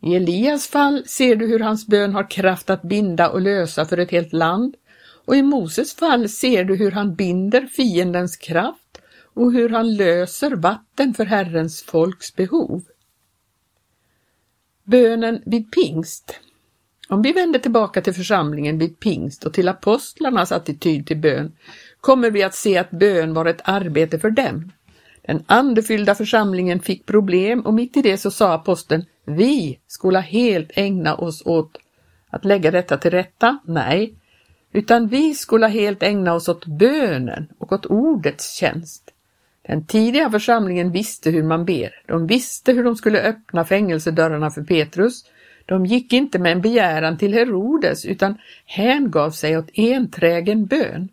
I 0.02 0.14
Elias 0.14 0.68
fall 0.68 1.04
ser 1.06 1.36
du 1.36 1.46
hur 1.46 1.60
hans 1.60 1.86
bön 1.86 2.14
har 2.14 2.30
kraft 2.30 2.70
att 2.70 2.82
binda 2.82 3.30
och 3.30 3.40
lösa 3.40 3.84
för 3.84 3.98
ett 3.98 4.10
helt 4.10 4.32
land 4.32 4.76
och 5.26 5.36
i 5.36 5.42
Moses 5.42 5.94
fall 5.94 6.28
ser 6.28 6.64
du 6.64 6.76
hur 6.76 6.90
han 6.90 7.14
binder 7.14 7.66
fiendens 7.66 8.36
kraft 8.36 9.00
och 9.34 9.52
hur 9.52 9.68
han 9.68 9.94
löser 9.94 10.50
vatten 10.50 11.14
för 11.14 11.24
Herrens 11.24 11.82
folks 11.82 12.36
behov. 12.36 12.82
Bönen 14.84 15.42
vid 15.46 15.72
pingst. 15.72 16.40
Om 17.10 17.22
vi 17.22 17.32
vänder 17.32 17.58
tillbaka 17.58 18.00
till 18.00 18.14
församlingen 18.14 18.78
vid 18.78 19.00
pingst 19.00 19.44
och 19.44 19.52
till 19.52 19.68
apostlarnas 19.68 20.52
attityd 20.52 21.06
till 21.06 21.16
bön 21.16 21.52
kommer 22.00 22.30
vi 22.30 22.42
att 22.42 22.54
se 22.54 22.78
att 22.78 22.90
bön 22.90 23.34
var 23.34 23.46
ett 23.46 23.60
arbete 23.64 24.18
för 24.18 24.30
dem. 24.30 24.72
Den 25.22 25.44
andefyllda 25.46 26.14
församlingen 26.14 26.80
fick 26.80 27.06
problem 27.06 27.60
och 27.60 27.74
mitt 27.74 27.96
i 27.96 28.02
det 28.02 28.16
så 28.16 28.30
sa 28.30 28.52
aposteln 28.52 29.04
vi 29.24 29.78
skola 29.86 30.20
helt 30.20 30.70
ägna 30.74 31.14
oss 31.14 31.42
åt 31.46 31.78
att 32.30 32.44
lägga 32.44 32.70
detta 32.70 32.96
till 32.96 33.10
rätta. 33.10 33.58
Nej, 33.64 34.14
utan 34.72 35.08
vi 35.08 35.34
skola 35.34 35.66
helt 35.66 36.02
ägna 36.02 36.34
oss 36.34 36.48
åt 36.48 36.66
bönen 36.66 37.48
och 37.58 37.72
åt 37.72 37.86
ordets 37.86 38.54
tjänst. 38.54 39.10
Den 39.62 39.86
tidiga 39.86 40.30
församlingen 40.30 40.92
visste 40.92 41.30
hur 41.30 41.42
man 41.42 41.64
ber. 41.64 42.02
De 42.06 42.26
visste 42.26 42.72
hur 42.72 42.84
de 42.84 42.96
skulle 42.96 43.22
öppna 43.22 43.64
fängelsedörrarna 43.64 44.50
för 44.50 44.62
Petrus. 44.62 45.24
De 45.70 45.86
gick 45.86 46.12
inte 46.12 46.38
med 46.38 46.52
en 46.52 46.60
begäran 46.60 47.18
till 47.18 47.32
Herodes 47.32 48.04
utan 48.04 48.38
hängav 48.66 49.30
sig 49.30 49.58
åt 49.58 49.70
enträgen 49.74 50.66
bön. 50.66 51.08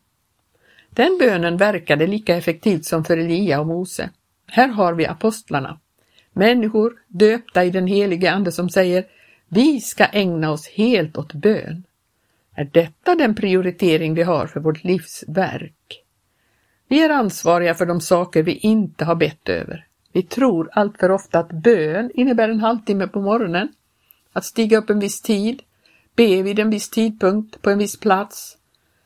Den 0.90 1.18
bönen 1.20 1.58
verkade 1.58 2.08
lika 2.08 2.36
effektivt 2.36 2.86
som 2.86 3.04
för 3.04 3.18
Elia 3.18 3.60
och 3.60 3.68
Mose. 3.68 4.10
Här 4.48 4.68
har 4.68 4.94
vi 4.94 5.06
apostlarna. 5.06 5.80
Människor 6.34 6.94
döpta 7.08 7.64
i 7.64 7.70
den 7.70 7.88
helige 7.88 8.32
Ande 8.32 8.52
som 8.52 8.70
säger 8.70 9.06
vi 9.48 9.82
ska 9.82 10.06
ägna 10.06 10.52
oss 10.52 10.68
helt 10.68 11.18
åt 11.18 11.34
bön. 11.34 11.84
Är 12.56 12.70
detta 12.74 13.16
den 13.16 13.36
prioritering 13.36 14.14
vi 14.14 14.24
har 14.24 14.48
för 14.48 14.60
vårt 14.60 14.84
livs 14.84 15.24
verk? 15.28 16.04
Vi 16.88 17.04
är 17.04 17.10
ansvariga 17.10 17.74
för 17.74 17.86
de 17.86 18.02
saker 18.02 18.44
vi 18.44 18.58
inte 18.58 19.06
har 19.06 19.16
bett 19.16 19.50
över. 19.50 19.86
Vi 20.14 20.24
tror 20.24 20.70
alltför 20.72 21.12
ofta 21.12 21.40
att 21.40 21.52
bön 21.52 22.12
innebär 22.14 22.50
en 22.50 22.60
halvtimme 22.60 23.08
på 23.08 23.22
morgonen, 23.22 23.70
att 24.38 24.46
stiga 24.46 24.78
upp 24.78 24.90
en 24.90 25.00
viss 25.00 25.22
tid, 25.22 25.62
be 26.16 26.42
vid 26.42 26.60
en 26.60 26.70
viss 26.70 26.90
tidpunkt 26.90 27.62
på 27.62 27.70
en 27.70 27.78
viss 27.78 28.00
plats. 28.00 28.58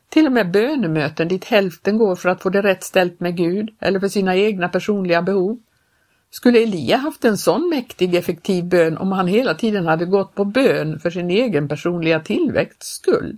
Till 0.10 0.26
och 0.26 0.32
med 0.32 0.52
bönemöten 0.52 1.28
dit 1.28 1.46
hälften 1.46 1.98
går 1.98 2.16
för 2.16 2.30
att 2.30 2.42
få 2.42 2.50
det 2.50 2.62
rätt 2.62 2.84
ställt 2.84 3.20
med 3.20 3.38
Gud 3.38 3.70
eller 3.80 4.00
för 4.00 4.08
sina 4.08 4.36
egna 4.36 4.70
personliga 4.70 5.22
behov. 5.22 5.60
Skulle 6.30 6.64
Elia 6.64 6.98
haft 6.98 7.26
en 7.26 7.38
sån 7.38 7.70
mäktig 7.70 8.16
effektiv 8.16 8.66
bön 8.66 8.98
om 8.98 9.12
han 9.12 9.28
hela 9.28 9.54
tiden 9.54 9.86
hade 9.86 10.06
gått 10.06 10.36
på 10.36 10.46
bön 10.46 11.00
för 11.00 11.10
sin 11.10 11.30
egen 11.30 11.68
personliga 11.68 12.20
tillväxts 12.20 12.88
skull? 12.88 13.38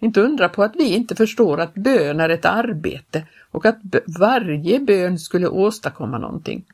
Inte 0.00 0.20
undra 0.20 0.48
på 0.48 0.62
att 0.62 0.76
vi 0.76 0.94
inte 0.94 1.16
förstår 1.16 1.60
att 1.60 1.74
bön 1.74 2.20
är 2.20 2.28
ett 2.28 2.44
arbete 2.44 3.26
och 3.50 3.66
att 3.66 3.78
varje 4.18 4.80
bön 4.80 5.18
skulle 5.18 5.48
åstadkomma 5.48 6.18
någonting. 6.18 6.64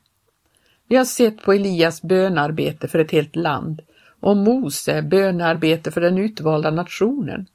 Vi 0.87 0.95
har 0.95 1.05
sett 1.05 1.41
på 1.41 1.53
Elias 1.53 2.01
bönarbete 2.01 2.87
för 2.87 2.99
ett 2.99 3.11
helt 3.11 3.35
land 3.35 3.81
och 4.21 4.37
Mose 4.37 5.01
bönarbete 5.01 5.91
för 5.91 6.01
den 6.01 6.17
utvalda 6.17 6.71
nationen. 6.71 7.45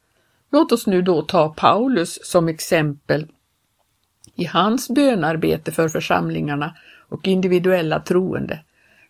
Låt 0.52 0.72
oss 0.72 0.86
nu 0.86 1.02
då 1.02 1.22
ta 1.22 1.48
Paulus 1.48 2.18
som 2.22 2.48
exempel 2.48 3.26
i 4.34 4.44
hans 4.44 4.90
bönarbete 4.90 5.72
för 5.72 5.88
församlingarna 5.88 6.74
och 7.08 7.28
individuella 7.28 8.00
troende. 8.00 8.60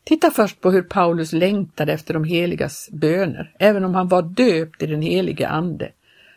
Titta 0.04 0.30
först 0.30 0.60
på 0.60 0.70
hur 0.70 0.82
Paulus 0.82 1.32
längtade 1.32 1.92
efter 1.92 2.14
de 2.14 2.25
heligas 2.25 2.88
böner, 2.92 3.52
även 3.58 3.84
om 3.84 3.94
han 3.94 4.08
var 4.08 4.22
döpt 4.22 4.82
i 4.82 4.86
den 4.86 5.02
helige 5.02 5.48
Ande. 5.48 5.90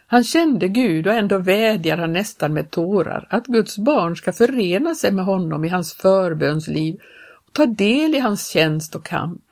Han 0.07 0.23
kände 0.23 0.67
Gud 0.67 1.07
och 1.07 1.13
ändå 1.13 1.37
vädjar 1.37 1.97
han 1.97 2.13
nästan 2.13 2.53
med 2.53 2.71
tårar 2.71 3.27
att 3.29 3.45
Guds 3.45 3.77
barn 3.77 4.15
ska 4.15 4.33
förena 4.33 4.95
sig 4.95 5.11
med 5.11 5.25
honom 5.25 5.65
i 5.65 5.67
hans 5.67 5.93
förbönsliv 5.93 6.99
och 7.47 7.53
ta 7.53 7.65
del 7.65 8.15
i 8.15 8.19
hans 8.19 8.47
tjänst 8.47 8.95
och 8.95 9.05
kamp. 9.05 9.48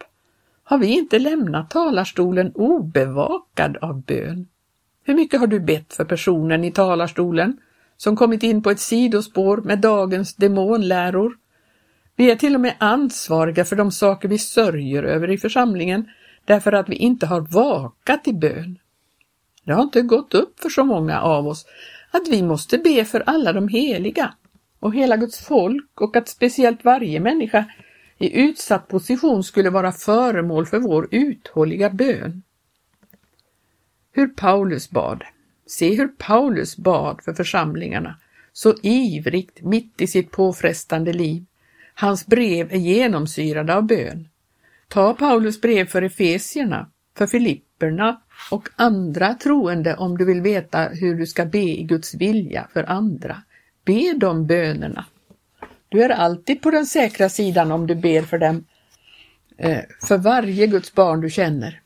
Har 0.69 0.77
vi 0.77 0.87
inte 0.87 1.19
lämnat 1.19 1.69
talarstolen 1.69 2.51
obevakad 2.55 3.77
av 3.77 4.01
bön? 4.01 4.47
Hur 5.03 5.13
mycket 5.13 5.39
har 5.39 5.47
du 5.47 5.59
bett 5.59 5.93
för 5.93 6.05
personen 6.05 6.63
i 6.63 6.71
talarstolen 6.71 7.57
som 7.97 8.15
kommit 8.15 8.43
in 8.43 8.63
på 8.63 8.71
ett 8.71 8.79
sidospår 8.79 9.57
med 9.57 9.79
dagens 9.79 10.35
demonläror? 10.35 11.37
Vi 12.15 12.31
är 12.31 12.35
till 12.35 12.55
och 12.55 12.61
med 12.61 12.75
ansvariga 12.77 13.65
för 13.65 13.75
de 13.75 13.91
saker 13.91 14.27
vi 14.27 14.37
sörjer 14.37 15.03
över 15.03 15.31
i 15.31 15.37
församlingen 15.37 16.09
därför 16.45 16.71
att 16.71 16.89
vi 16.89 16.95
inte 16.95 17.25
har 17.25 17.41
vakat 17.41 18.27
i 18.27 18.33
bön. 18.33 18.79
Det 19.63 19.73
har 19.73 19.83
inte 19.83 20.01
gått 20.01 20.33
upp 20.33 20.59
för 20.59 20.69
så 20.69 20.83
många 20.83 21.21
av 21.21 21.47
oss 21.47 21.65
att 22.11 22.27
vi 22.27 22.43
måste 22.43 22.77
be 22.77 23.05
för 23.05 23.23
alla 23.25 23.53
de 23.53 23.67
heliga 23.67 24.33
och 24.79 24.95
hela 24.95 25.17
Guds 25.17 25.45
folk 25.45 26.01
och 26.01 26.15
att 26.15 26.29
speciellt 26.29 26.85
varje 26.85 27.19
människa 27.19 27.65
i 28.17 28.41
utsatt 28.41 28.87
position 28.87 29.43
skulle 29.43 29.69
vara 29.69 29.91
föremål 29.91 30.65
för 30.65 30.79
vår 30.79 31.07
uthålliga 31.11 31.89
bön. 31.89 32.43
Hur 34.11 34.27
Paulus 34.27 34.89
bad. 34.89 35.23
Se 35.67 35.95
hur 35.95 36.07
Paulus 36.07 36.77
bad 36.77 37.21
för 37.23 37.33
församlingarna, 37.33 38.19
så 38.53 38.75
ivrigt 38.83 39.61
mitt 39.61 40.01
i 40.01 40.07
sitt 40.07 40.31
påfrestande 40.31 41.13
liv. 41.13 41.45
Hans 41.93 42.27
brev 42.27 42.73
är 42.73 42.77
genomsyrade 42.77 43.75
av 43.75 43.83
bön. 43.83 44.29
Ta 44.87 45.13
Paulus 45.13 45.61
brev 45.61 45.85
för 45.85 46.01
Efesierna, 46.01 46.89
för 47.17 47.27
Filipperna 47.27 48.21
och 48.51 48.69
andra 48.75 49.33
troende 49.33 49.95
om 49.95 50.17
du 50.17 50.25
vill 50.25 50.41
veta 50.41 50.87
hur 50.87 51.15
du 51.15 51.25
ska 51.25 51.45
be 51.45 51.79
i 51.79 51.83
Guds 51.83 52.13
vilja 52.15 52.67
för 52.73 52.83
andra. 52.83 53.43
Be 53.85 54.13
de 54.13 54.47
bönerna. 54.47 55.05
Du 55.89 56.03
är 56.03 56.09
alltid 56.09 56.61
på 56.61 56.71
den 56.71 56.85
säkra 56.85 57.29
sidan 57.29 57.71
om 57.71 57.87
du 57.87 57.95
ber 57.95 58.21
för 58.21 58.37
dem, 58.37 58.65
eh, 59.57 59.81
för 60.07 60.17
varje 60.17 60.67
Guds 60.67 60.93
barn 60.93 61.21
du 61.21 61.29
känner. 61.29 61.81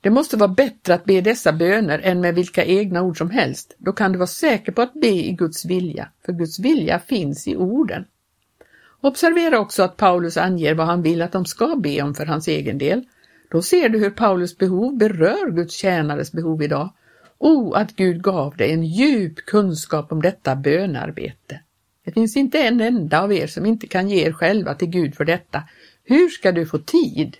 Det 0.00 0.10
måste 0.10 0.36
vara 0.36 0.48
bättre 0.48 0.94
att 0.94 1.04
be 1.04 1.20
dessa 1.20 1.52
böner 1.52 1.98
än 1.98 2.20
med 2.20 2.34
vilka 2.34 2.64
egna 2.64 3.02
ord 3.02 3.18
som 3.18 3.30
helst. 3.30 3.74
Då 3.78 3.92
kan 3.92 4.12
du 4.12 4.18
vara 4.18 4.26
säker 4.26 4.72
på 4.72 4.82
att 4.82 4.94
be 4.94 5.08
i 5.08 5.32
Guds 5.32 5.64
vilja, 5.64 6.08
för 6.26 6.32
Guds 6.32 6.58
vilja 6.58 6.98
finns 6.98 7.48
i 7.48 7.56
orden. 7.56 8.04
Observera 9.00 9.58
också 9.58 9.82
att 9.82 9.96
Paulus 9.96 10.36
anger 10.36 10.74
vad 10.74 10.86
han 10.86 11.02
vill 11.02 11.22
att 11.22 11.32
de 11.32 11.44
ska 11.44 11.76
be 11.76 12.02
om 12.02 12.14
för 12.14 12.26
hans 12.26 12.48
egen 12.48 12.78
del. 12.78 13.04
Då 13.50 13.62
ser 13.62 13.88
du 13.88 13.98
hur 13.98 14.10
Paulus 14.10 14.58
behov 14.58 14.96
berör 14.96 15.50
Guds 15.50 15.74
tjänares 15.74 16.32
behov 16.32 16.62
idag. 16.62 16.92
O, 17.38 17.72
att 17.72 17.96
Gud 17.96 18.22
gav 18.22 18.56
dig 18.56 18.72
en 18.72 18.84
djup 18.84 19.36
kunskap 19.36 20.12
om 20.12 20.22
detta 20.22 20.56
bönarbete. 20.56 21.60
Det 22.10 22.14
finns 22.14 22.36
inte 22.36 22.58
en 22.58 22.80
enda 22.80 23.22
av 23.22 23.32
er 23.32 23.46
som 23.46 23.66
inte 23.66 23.86
kan 23.86 24.08
ge 24.08 24.26
er 24.26 24.32
själva 24.32 24.74
till 24.74 24.88
Gud 24.88 25.14
för 25.14 25.24
detta. 25.24 25.62
Hur 26.04 26.28
ska 26.28 26.52
du 26.52 26.66
få 26.66 26.78
tid? 26.78 27.36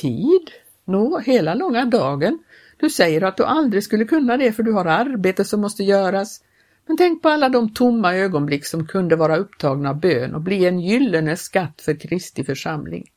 Tid? 0.00 0.50
Nå, 0.84 1.18
hela 1.18 1.54
långa 1.54 1.84
dagen. 1.84 2.38
Du 2.76 2.90
säger 2.90 3.22
att 3.22 3.36
du 3.36 3.44
aldrig 3.44 3.82
skulle 3.82 4.04
kunna 4.04 4.36
det 4.36 4.52
för 4.52 4.62
du 4.62 4.72
har 4.72 4.84
arbete 4.84 5.44
som 5.44 5.60
måste 5.60 5.82
göras. 5.84 6.40
Men 6.86 6.96
tänk 6.96 7.22
på 7.22 7.28
alla 7.28 7.48
de 7.48 7.74
tomma 7.74 8.14
ögonblick 8.14 8.66
som 8.66 8.86
kunde 8.86 9.16
vara 9.16 9.36
upptagna 9.36 9.90
av 9.90 10.00
bön 10.00 10.34
och 10.34 10.40
bli 10.40 10.66
en 10.66 10.80
gyllene 10.80 11.36
skatt 11.36 11.80
för 11.84 12.00
Kristi 12.00 12.44
församling. 12.44 13.10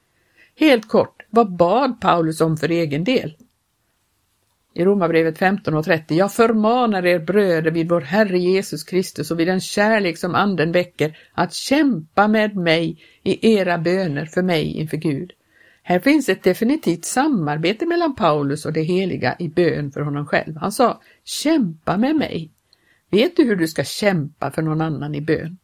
Helt 0.55 0.87
kort, 0.87 1.25
vad 1.29 1.55
bad 1.55 2.01
Paulus 2.01 2.41
om 2.41 2.57
för 2.57 2.69
egen 2.69 3.03
del? 3.03 3.35
I 4.77 4.85
Romarbrevet 4.85 5.39
15.30. 5.39 6.03
Jag 6.07 6.33
förmanar 6.33 7.05
er 7.05 7.19
bröder 7.19 7.71
vid 7.71 7.89
vår 7.89 8.01
Herre 8.01 8.39
Jesus 8.39 8.83
Kristus 8.83 9.31
och 9.31 9.39
vid 9.39 9.47
den 9.47 9.61
kärlek 9.61 10.17
som 10.17 10.35
Anden 10.35 10.71
väcker 10.71 11.17
att 11.33 11.53
kämpa 11.53 12.27
med 12.27 12.55
mig 12.55 12.97
i 13.23 13.55
era 13.55 13.77
böner 13.77 14.25
för 14.25 14.41
mig 14.41 14.77
inför 14.77 14.97
Gud. 14.97 15.31
Här 15.83 15.99
finns 15.99 16.29
ett 16.29 16.43
definitivt 16.43 17.05
samarbete 17.05 17.85
mellan 17.85 18.15
Paulus 18.15 18.65
och 18.65 18.73
det 18.73 18.81
heliga 18.81 19.35
i 19.39 19.49
bön 19.49 19.91
för 19.91 20.01
honom 20.01 20.25
själv. 20.25 20.57
Han 20.57 20.71
sa 20.71 21.01
kämpa 21.23 21.97
med 21.97 22.15
mig. 22.15 22.51
Vet 23.11 23.35
du 23.35 23.43
hur 23.43 23.55
du 23.55 23.67
ska 23.67 23.83
kämpa 23.83 24.51
för 24.51 24.61
någon 24.61 24.81
annan 24.81 25.15
i 25.15 25.21
bön? 25.21 25.57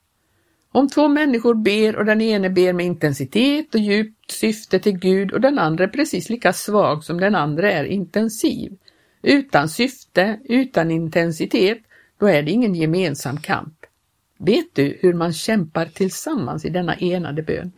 Om 0.72 0.89
två 0.89 1.08
människor 1.08 1.53
ber 1.56 1.96
och 1.96 2.06
den 2.06 2.22
ene 2.22 2.50
ber 2.50 2.74
med 2.74 2.86
intensitet 2.86 3.75
och 3.75 3.82
djupt 3.82 4.32
syfte 4.32 4.80
till 4.80 4.98
Gud 4.98 5.32
och 5.32 5.41
den 5.41 5.60
andra 5.60 5.84
är 5.84 5.88
precis 5.88 6.30
lika 6.30 6.53
svag 6.53 7.03
som 7.03 7.20
den 7.20 7.36
andra 7.36 7.72
är 7.72 7.84
intensiv, 7.84 8.77
utan 9.22 9.70
syfte, 9.70 10.40
utan 10.44 10.92
intensitet, 10.92 11.78
då 12.18 12.25
är 12.25 12.44
det 12.44 12.51
ingen 12.51 12.75
gemensam 12.75 13.38
kamp. 13.38 13.86
Vet 14.38 14.75
du 14.75 14.98
hur 15.01 15.13
man 15.13 15.34
kämpar 15.34 15.86
tillsammans 15.86 16.66
i 16.66 16.70
denna 16.70 16.96
enade 16.96 17.44
bön? 17.44 17.72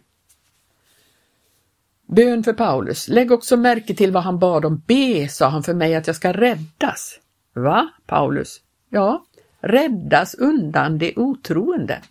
Bön 2.06 2.44
för 2.44 2.54
Paulus. 2.54 3.08
Lägg 3.08 3.32
också 3.32 3.58
märke 3.58 3.96
till 3.96 4.12
vad 4.12 4.24
han 4.24 4.40
bad 4.40 4.66
om. 4.66 4.82
Be, 4.88 5.28
sa 5.30 5.48
han 5.48 5.64
för 5.64 5.74
mig, 5.74 5.96
att 5.96 6.08
jag 6.08 6.16
ska 6.16 6.34
räddas. 6.34 7.20
Va, 7.54 7.90
Paulus? 8.06 8.62
Ja, 8.90 9.26
räddas 9.60 10.36
undan 10.36 10.98
det 10.98 11.14
otroende. 11.16 12.02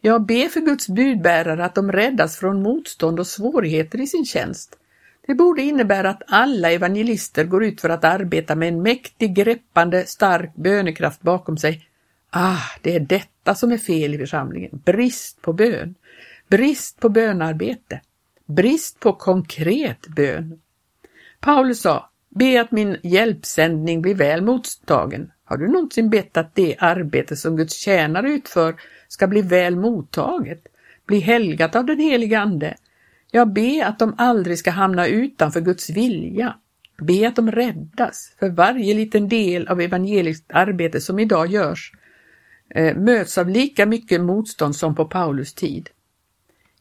Jag 0.00 0.26
ber 0.26 0.48
för 0.48 0.60
Guds 0.60 0.88
budbärare 0.88 1.64
att 1.64 1.74
de 1.74 1.92
räddas 1.92 2.36
från 2.36 2.62
motstånd 2.62 3.20
och 3.20 3.26
svårigheter 3.26 4.00
i 4.00 4.06
sin 4.06 4.24
tjänst. 4.24 4.78
Det 5.26 5.34
borde 5.34 5.62
innebära 5.62 6.10
att 6.10 6.22
alla 6.26 6.70
evangelister 6.70 7.44
går 7.44 7.64
ut 7.64 7.80
för 7.80 7.88
att 7.88 8.04
arbeta 8.04 8.54
med 8.54 8.68
en 8.68 8.82
mäktig, 8.82 9.34
greppande, 9.34 10.06
stark 10.06 10.54
bönekraft 10.54 11.22
bakom 11.22 11.58
sig. 11.58 11.88
Ah, 12.30 12.62
det 12.82 12.96
är 12.96 13.00
detta 13.00 13.54
som 13.54 13.72
är 13.72 13.78
fel 13.78 14.14
i 14.14 14.18
församlingen. 14.18 14.82
Brist 14.84 15.42
på 15.42 15.52
bön. 15.52 15.94
Brist 16.48 17.00
på 17.00 17.08
bönarbete. 17.08 18.00
Brist 18.46 19.00
på 19.00 19.12
konkret 19.12 20.06
bön. 20.06 20.60
Paulus 21.40 21.80
sa, 21.80 22.10
be 22.28 22.60
att 22.60 22.72
min 22.72 22.96
hjälpsändning 23.02 24.02
blir 24.02 24.14
väl 24.14 24.42
mottagen. 24.42 25.32
Har 25.44 25.56
du 25.56 25.68
någonsin 25.68 26.10
bett 26.10 26.36
att 26.36 26.54
det 26.54 26.76
arbete 26.78 27.36
som 27.36 27.56
Guds 27.56 27.74
tjänare 27.74 28.30
utför 28.30 28.76
ska 29.08 29.26
bli 29.26 29.42
väl 29.42 29.76
mottaget, 29.76 30.66
bli 31.06 31.18
helgat 31.18 31.76
av 31.76 31.84
den 31.84 32.00
heliga 32.00 32.40
Ande? 32.40 32.76
Jag 33.36 33.52
be 33.52 33.86
att 33.86 33.98
de 33.98 34.14
aldrig 34.18 34.58
ska 34.58 34.70
hamna 34.70 35.06
utanför 35.06 35.60
Guds 35.60 35.90
vilja. 35.90 36.56
Be 36.98 37.28
att 37.28 37.36
de 37.36 37.50
räddas, 37.50 38.32
för 38.38 38.48
varje 38.48 38.94
liten 38.94 39.28
del 39.28 39.68
av 39.68 39.80
evangeliskt 39.80 40.44
arbete 40.52 41.00
som 41.00 41.18
idag 41.18 41.46
görs 41.46 41.92
eh, 42.74 42.96
möts 42.96 43.38
av 43.38 43.48
lika 43.48 43.86
mycket 43.86 44.20
motstånd 44.20 44.76
som 44.76 44.94
på 44.94 45.04
Paulus 45.04 45.54
tid. 45.54 45.90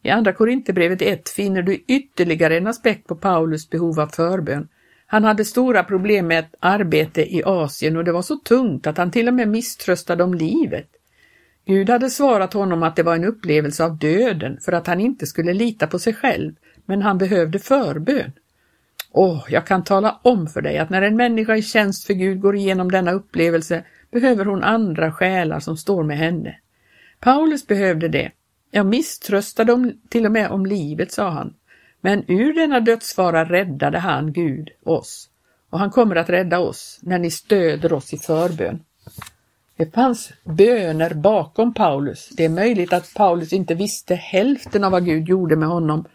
I 0.02 0.10
Andra 0.10 0.34
Korinthierbrevet 0.34 1.02
1 1.02 1.30
finner 1.30 1.62
du 1.62 1.84
ytterligare 1.88 2.58
en 2.58 2.68
aspekt 2.68 3.08
på 3.08 3.16
Paulus 3.16 3.70
behov 3.70 4.00
av 4.00 4.08
förbön. 4.08 4.68
Han 5.06 5.24
hade 5.24 5.46
stora 5.46 5.84
problem 5.84 6.28
med 6.28 6.40
ett 6.40 6.56
arbete 6.60 7.36
i 7.36 7.44
Asien 7.46 7.98
och 7.98 8.04
det 8.04 8.12
var 8.12 8.22
så 8.22 8.36
tungt 8.36 8.88
att 8.88 8.98
han 8.98 9.12
till 9.12 9.28
och 9.28 9.34
med 9.34 9.48
misströstade 9.48 10.24
om 10.24 10.34
livet. 10.34 10.88
Gud 11.66 11.90
hade 11.90 12.10
svarat 12.10 12.54
honom 12.54 12.84
att 12.84 12.96
det 12.96 13.04
var 13.04 13.16
en 13.16 13.26
upplevelse 13.26 13.84
av 13.84 13.98
döden 13.98 14.58
för 14.62 14.72
att 14.72 14.88
han 14.88 15.00
inte 15.00 15.26
skulle 15.26 15.54
lita 15.54 15.88
på 15.88 16.00
sig 16.00 16.14
själv, 16.14 16.54
men 16.86 17.02
han 17.02 17.18
behövde 17.18 17.60
förbön. 17.60 18.32
Åh, 19.12 19.46
jag 19.50 19.68
kan 19.68 19.84
tala 19.84 20.20
om 20.22 20.48
för 20.48 20.62
dig 20.62 20.78
att 20.78 20.90
när 20.90 21.02
en 21.02 21.16
människa 21.16 21.56
i 21.56 21.62
tjänst 21.62 22.08
för 22.08 22.14
Gud 22.14 22.42
går 22.42 22.56
igenom 22.56 22.92
denna 22.92 23.12
upplevelse 23.12 23.84
behöver 24.12 24.46
hon 24.46 24.64
andra 24.64 25.12
själar 25.12 25.60
som 25.60 25.78
står 25.78 26.04
med 26.04 26.18
henne. 26.18 26.56
Paulus 27.20 27.68
behövde 27.68 28.08
det. 28.08 28.32
Jag 28.72 28.86
misströstade 28.86 29.74
om, 29.74 29.94
till 30.10 30.26
och 30.26 30.32
med 30.32 30.52
om 30.52 30.66
livet, 30.66 31.12
sa 31.12 31.30
han. 31.30 31.54
Men 32.02 32.24
ur 32.28 32.54
denna 32.54 32.80
dödsfara 32.80 33.46
räddade 33.46 34.00
han, 34.00 34.34
Gud, 34.34 34.70
oss. 34.84 35.30
Och 35.70 35.80
han 35.80 35.92
kommer 35.92 36.16
att 36.16 36.30
rädda 36.30 36.60
oss 36.60 37.00
när 37.02 37.20
ni 37.20 37.32
stöder 37.32 37.94
oss 37.94 38.14
i 38.14 38.18
förbön. 38.18 38.80
Det 39.78 39.94
fanns 39.94 40.34
böner 40.44 41.14
bakom 41.14 41.74
Paulus. 41.74 42.30
Det 42.30 42.46
är 42.46 42.50
möjligt 42.50 42.94
att 42.94 43.14
Paulus 43.14 43.54
inte 43.54 43.76
visste 43.76 44.16
hälften 44.16 44.84
av 44.84 44.92
vad 44.92 45.06
Gud 45.06 45.28
gjorde 45.30 45.56
med 45.56 45.70
honom 45.70 46.06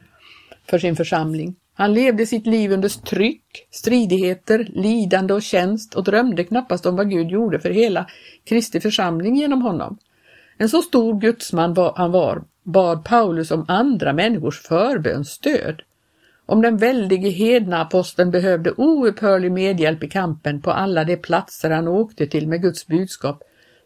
för 0.70 0.78
sin 0.78 0.96
församling. 0.96 1.56
Han 1.74 1.94
levde 1.94 2.26
sitt 2.26 2.46
liv 2.46 2.72
under 2.72 2.88
tryck, 2.88 3.68
stridigheter, 3.70 4.68
lidande 4.68 5.34
och 5.34 5.42
tjänst 5.42 5.94
och 5.94 6.04
drömde 6.04 6.44
knappast 6.44 6.86
om 6.86 6.96
vad 6.96 7.10
Gud 7.10 7.30
gjorde 7.30 7.60
för 7.60 7.70
hela 7.70 8.06
Kristi 8.44 8.80
församling 8.80 9.36
genom 9.36 9.62
honom. 9.62 9.98
En 10.58 10.68
så 10.68 10.82
stor 10.82 11.20
gudsman 11.20 11.76
han 11.96 12.12
var 12.12 12.42
bad 12.62 13.04
Paulus 13.04 13.50
om 13.50 13.64
andra 13.68 14.12
människors 14.12 14.62
förbönsstöd. 14.62 15.82
Om 16.46 16.62
den 16.62 16.76
väldige 16.76 17.30
hedna 17.30 17.80
aposteln 17.80 18.30
behövde 18.30 18.72
oupphörlig 18.76 19.52
medhjälp 19.52 20.02
i 20.02 20.08
kampen 20.08 20.60
på 20.60 20.70
alla 20.70 21.04
de 21.04 21.16
platser 21.16 21.70
han 21.70 21.88
åkte 21.88 22.26
till 22.26 22.48
med 22.48 22.62
Guds 22.62 22.86
budskap, 22.86 23.42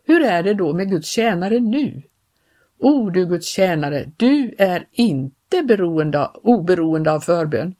hur 0.06 0.22
är 0.22 0.42
det 0.42 0.54
då 0.54 0.72
med 0.72 0.90
Guds 0.90 1.08
tjänare 1.08 1.60
nu? 1.60 2.02
O 2.78 3.10
du 3.10 3.26
Guds 3.26 3.46
tjänare, 3.46 4.10
du 4.16 4.54
är 4.58 4.86
inte 4.92 5.62
beroende, 5.62 6.30
oberoende 6.42 7.12
av 7.12 7.20
förbön. 7.20 7.74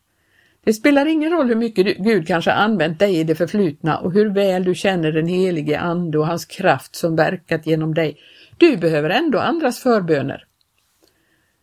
Det 0.64 0.72
spelar 0.72 1.06
ingen 1.06 1.30
roll 1.30 1.48
hur 1.48 1.54
mycket 1.54 1.96
Gud 1.96 2.26
kanske 2.26 2.52
använt 2.52 2.98
dig 2.98 3.16
i 3.16 3.24
det 3.24 3.34
förflutna 3.34 3.98
och 3.98 4.12
hur 4.12 4.30
väl 4.30 4.64
du 4.64 4.74
känner 4.74 5.12
den 5.12 5.26
helige 5.26 5.80
Ande 5.80 6.18
och 6.18 6.26
hans 6.26 6.44
kraft 6.44 6.96
som 6.96 7.16
verkat 7.16 7.66
genom 7.66 7.94
dig. 7.94 8.18
Du 8.58 8.76
behöver 8.76 9.10
ändå 9.10 9.38
andras 9.38 9.78
förböner. 9.78 10.44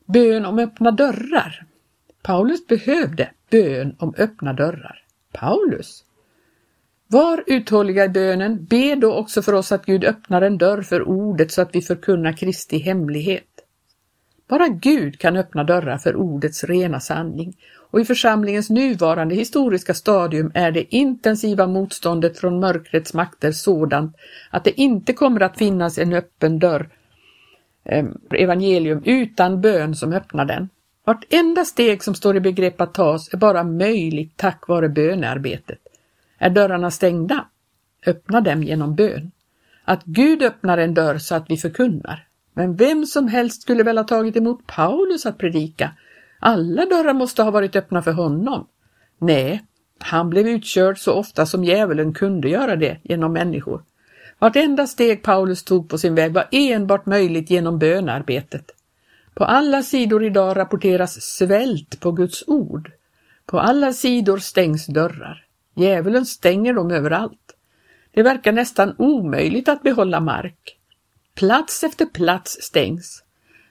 Bön 0.05 0.45
om 0.45 0.59
öppna 0.59 0.91
dörrar. 0.91 1.65
Paulus 2.21 2.67
behövde 2.67 3.31
bön 3.49 3.95
om 3.99 4.13
öppna 4.17 4.53
dörrar. 4.53 5.03
Paulus? 5.31 6.03
Var 7.11 7.43
uthålliga 7.47 8.05
i 8.05 8.09
bönen, 8.09 8.65
be 8.65 8.95
då 8.95 9.13
också 9.13 9.41
för 9.41 9.53
oss 9.53 9.71
att 9.71 9.85
Gud 9.85 10.03
öppnar 10.03 10.41
en 10.41 10.57
dörr 10.57 10.81
för 10.81 11.07
ordet 11.07 11.51
så 11.51 11.61
att 11.61 11.75
vi 11.75 11.81
förkunnar 11.81 12.37
Kristi 12.37 12.77
hemlighet. 12.77 13.47
Bara 14.47 14.67
Gud 14.67 15.19
kan 15.19 15.37
öppna 15.37 15.63
dörrar 15.63 15.97
för 15.97 16.15
ordets 16.15 16.63
rena 16.63 16.99
sanning 16.99 17.57
och 17.91 18.01
i 18.01 18.05
församlingens 18.05 18.69
nuvarande 18.69 19.35
historiska 19.35 19.93
stadium 19.93 20.51
är 20.53 20.71
det 20.71 20.95
intensiva 20.95 21.67
motståndet 21.67 22.39
från 22.39 22.59
mörkrets 22.59 23.13
makter 23.13 23.51
sådant 23.51 24.15
att 24.49 24.63
det 24.63 24.81
inte 24.81 25.13
kommer 25.13 25.41
att 25.41 25.57
finnas 25.57 25.97
en 25.97 26.13
öppen 26.13 26.59
dörr 26.59 26.89
eh, 27.83 28.05
evangelium 28.33 29.01
utan 29.05 29.61
bön 29.61 29.95
som 29.95 30.13
öppnar 30.13 30.45
den. 30.45 30.69
Vartenda 31.05 31.65
steg 31.65 32.03
som 32.03 32.15
står 32.15 32.35
i 32.35 32.39
begrepp 32.39 32.81
att 32.81 32.93
tas 32.93 33.33
är 33.33 33.37
bara 33.37 33.63
möjligt 33.63 34.37
tack 34.37 34.67
vare 34.67 34.89
bönearbetet. 34.89 35.80
Är 36.43 36.49
dörrarna 36.49 36.91
stängda? 36.91 37.45
Öppna 38.05 38.41
dem 38.41 38.63
genom 38.63 38.95
bön. 38.95 39.31
Att 39.85 40.03
Gud 40.03 40.43
öppnar 40.43 40.77
en 40.77 40.93
dörr 40.93 41.17
så 41.17 41.35
att 41.35 41.45
vi 41.49 41.57
förkunnar. 41.57 42.27
Men 42.53 42.75
vem 42.75 43.05
som 43.05 43.27
helst 43.27 43.61
skulle 43.61 43.83
väl 43.83 43.97
ha 43.97 44.03
tagit 44.03 44.37
emot 44.37 44.67
Paulus 44.67 45.25
att 45.25 45.37
predika. 45.37 45.91
Alla 46.39 46.85
dörrar 46.85 47.13
måste 47.13 47.43
ha 47.43 47.51
varit 47.51 47.75
öppna 47.75 48.01
för 48.01 48.11
honom. 48.11 48.67
Nej, 49.17 49.63
han 49.99 50.29
blev 50.29 50.47
utkörd 50.47 50.99
så 50.99 51.13
ofta 51.13 51.45
som 51.45 51.63
djävulen 51.63 52.13
kunde 52.13 52.49
göra 52.49 52.75
det 52.75 52.97
genom 53.03 53.33
människor. 53.33 53.83
Vartenda 54.39 54.87
steg 54.87 55.23
Paulus 55.23 55.63
tog 55.63 55.89
på 55.89 55.97
sin 55.97 56.15
väg 56.15 56.33
var 56.33 56.47
enbart 56.51 57.05
möjligt 57.05 57.49
genom 57.49 57.79
bönarbetet. 57.79 58.71
På 59.33 59.45
alla 59.45 59.83
sidor 59.83 60.23
idag 60.23 60.57
rapporteras 60.57 61.21
svält 61.21 61.99
på 61.99 62.11
Guds 62.11 62.43
ord. 62.47 62.91
På 63.45 63.59
alla 63.59 63.93
sidor 63.93 64.37
stängs 64.37 64.85
dörrar. 64.85 65.45
Djävulen 65.75 66.25
stänger 66.25 66.73
dem 66.73 66.91
överallt. 66.91 67.55
Det 68.11 68.23
verkar 68.23 68.51
nästan 68.51 68.95
omöjligt 68.97 69.69
att 69.69 69.83
behålla 69.83 70.19
mark. 70.19 70.77
Plats 71.35 71.83
efter 71.83 72.05
plats 72.05 72.57
stängs. 72.61 73.23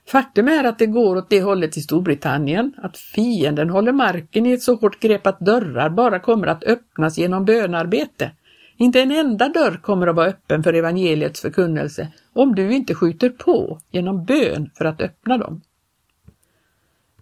Faktum 0.07 0.49
är 0.49 0.65
att 0.65 0.79
det 0.79 0.87
går 0.87 1.17
åt 1.17 1.31
det 1.31 1.43
hållet 1.43 1.77
i 1.77 1.81
Storbritannien, 1.81 2.75
att 2.77 2.99
fienden 2.99 3.71
håller 3.71 3.93
marken 3.93 4.47
i 4.47 4.53
ett 4.53 4.63
så 4.63 4.75
hårt 4.75 5.01
grepp 5.01 5.27
att 5.27 5.41
dörrar 5.41 5.91
bara 5.91 6.21
kommer 6.21 6.47
att 6.47 6.65
öppnas 6.65 7.19
genom 7.19 7.45
bönarbete. 7.45 8.31
Inte 8.77 9.01
en 9.01 9.11
enda 9.11 9.49
dörr 9.49 9.81
kommer 9.83 10.07
att 10.07 10.17
vara 10.17 10.27
öppen 10.27 10.63
för 10.63 10.73
evangeliets 10.73 11.41
förkunnelse 11.41 12.09
om 12.33 12.55
du 12.55 12.73
inte 12.73 12.95
skjuter 12.95 13.29
på 13.29 13.81
genom 13.91 14.25
bön 14.25 14.71
för 14.75 14.85
att 14.85 15.01
öppna 15.01 15.39
dem. 15.39 15.61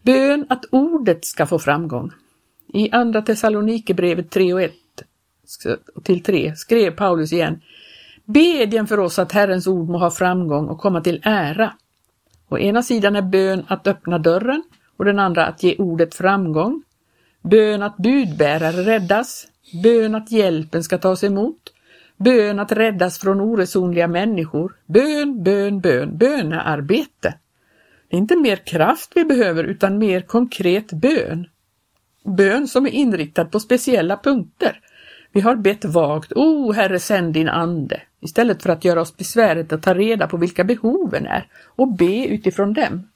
Bön 0.02 0.46
att 0.48 0.64
ordet 0.70 1.24
ska 1.24 1.46
få 1.46 1.58
framgång. 1.58 2.12
I 2.72 2.90
Andra 2.90 3.22
Thessalonikerbrevet 3.22 4.30
3 4.30 4.54
och 4.54 4.62
1 4.62 4.72
till 6.02 6.22
3 6.22 6.56
skrev 6.56 6.90
Paulus 6.90 7.32
igen 7.32 7.60
Bedjen 8.24 8.86
för 8.86 9.00
oss 9.00 9.18
att 9.18 9.32
Herrens 9.32 9.66
ord 9.66 9.88
må 9.88 9.98
ha 9.98 10.10
framgång 10.10 10.68
och 10.68 10.78
komma 10.78 11.00
till 11.00 11.20
ära. 11.24 11.72
Å 12.48 12.58
ena 12.58 12.82
sidan 12.82 13.16
är 13.16 13.22
bön 13.22 13.64
att 13.68 13.86
öppna 13.86 14.18
dörren 14.18 14.62
och 14.96 15.04
den 15.04 15.18
andra 15.18 15.46
att 15.46 15.62
ge 15.62 15.76
ordet 15.78 16.14
framgång. 16.14 16.82
Bön 17.42 17.82
att 17.82 17.96
budbärare 17.96 18.82
räddas. 18.82 19.46
Bön 19.82 20.14
att 20.14 20.32
hjälpen 20.32 20.84
ska 20.84 20.98
tas 20.98 21.24
emot. 21.24 21.72
Bön 22.16 22.58
att 22.58 22.72
räddas 22.72 23.18
från 23.18 23.40
oresonliga 23.40 24.08
människor. 24.08 24.76
Bön, 24.86 25.42
bön, 25.42 25.80
bön, 25.80 26.18
bönearbete. 26.18 27.34
Det 28.08 28.16
är 28.16 28.18
inte 28.18 28.36
mer 28.36 28.56
kraft 28.56 29.12
vi 29.14 29.24
behöver 29.24 29.64
utan 29.64 29.98
mer 29.98 30.20
konkret 30.20 30.92
bön. 30.92 31.46
Bön 32.24 32.68
som 32.68 32.86
är 32.86 32.90
inriktad 32.90 33.44
på 33.44 33.60
speciella 33.60 34.16
punkter. 34.16 34.80
Vi 35.32 35.40
har 35.40 35.56
bett 35.56 35.84
vagt, 35.84 36.32
O 36.32 36.72
Herre 36.72 36.98
sänd 36.98 37.34
din 37.34 37.48
ande, 37.48 38.02
istället 38.20 38.62
för 38.62 38.70
att 38.70 38.84
göra 38.84 39.00
oss 39.00 39.16
besväret 39.16 39.72
att 39.72 39.82
ta 39.82 39.94
reda 39.94 40.26
på 40.26 40.36
vilka 40.36 40.64
behoven 40.64 41.26
är 41.26 41.46
och 41.76 41.92
be 41.92 42.26
utifrån 42.26 42.72
dem. 42.72 43.08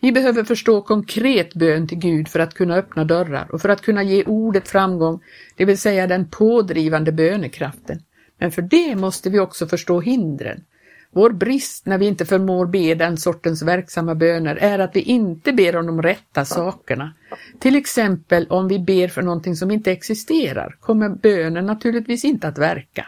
Vi 0.00 0.12
behöver 0.12 0.44
förstå 0.44 0.82
konkret 0.82 1.54
bön 1.54 1.88
till 1.88 1.98
Gud 1.98 2.28
för 2.28 2.40
att 2.40 2.54
kunna 2.54 2.76
öppna 2.76 3.04
dörrar 3.04 3.48
och 3.52 3.62
för 3.62 3.68
att 3.68 3.82
kunna 3.82 4.02
ge 4.02 4.24
ordet 4.24 4.68
framgång, 4.68 5.20
det 5.56 5.64
vill 5.64 5.78
säga 5.78 6.06
den 6.06 6.28
pådrivande 6.30 7.12
bönekraften. 7.12 8.02
Men 8.38 8.52
för 8.52 8.62
det 8.62 8.96
måste 8.96 9.30
vi 9.30 9.38
också 9.38 9.66
förstå 9.66 10.00
hindren. 10.00 10.64
Vår 11.12 11.30
brist 11.30 11.86
när 11.86 11.98
vi 11.98 12.06
inte 12.06 12.26
förmår 12.26 12.66
be 12.66 12.94
den 12.94 13.16
sortens 13.16 13.62
verksamma 13.62 14.14
böner 14.14 14.56
är 14.56 14.78
att 14.78 14.96
vi 14.96 15.00
inte 15.00 15.52
ber 15.52 15.76
om 15.76 15.86
de 15.86 16.02
rätta 16.02 16.44
sakerna. 16.44 17.12
Till 17.58 17.76
exempel 17.76 18.46
om 18.46 18.68
vi 18.68 18.78
ber 18.78 19.08
för 19.08 19.22
någonting 19.22 19.56
som 19.56 19.70
inte 19.70 19.92
existerar 19.92 20.76
kommer 20.80 21.08
bönen 21.08 21.66
naturligtvis 21.66 22.24
inte 22.24 22.48
att 22.48 22.58
verka. 22.58 23.06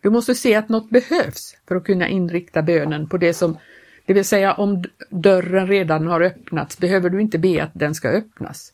Du 0.00 0.10
måste 0.10 0.34
se 0.34 0.54
att 0.54 0.68
något 0.68 0.90
behövs 0.90 1.56
för 1.68 1.76
att 1.76 1.84
kunna 1.84 2.08
inrikta 2.08 2.62
bönen 2.62 3.08
på 3.08 3.16
det 3.16 3.34
som, 3.34 3.58
det 4.06 4.14
vill 4.14 4.24
säga 4.24 4.54
om 4.54 4.84
dörren 5.10 5.66
redan 5.66 6.06
har 6.06 6.20
öppnats 6.20 6.78
behöver 6.78 7.10
du 7.10 7.20
inte 7.20 7.38
be 7.38 7.62
att 7.62 7.70
den 7.74 7.94
ska 7.94 8.08
öppnas. 8.08 8.72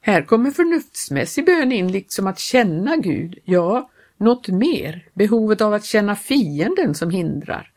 Här 0.00 0.22
kommer 0.22 0.50
förnuftsmässig 0.50 1.46
bön 1.46 1.72
in, 1.72 1.92
liksom 1.92 2.26
att 2.26 2.38
känna 2.38 2.96
Gud, 2.96 3.38
ja, 3.44 3.90
något 4.16 4.48
mer, 4.48 5.08
behovet 5.14 5.60
av 5.60 5.74
att 5.74 5.84
känna 5.84 6.16
fienden 6.16 6.94
som 6.94 7.10
hindrar. 7.10 7.70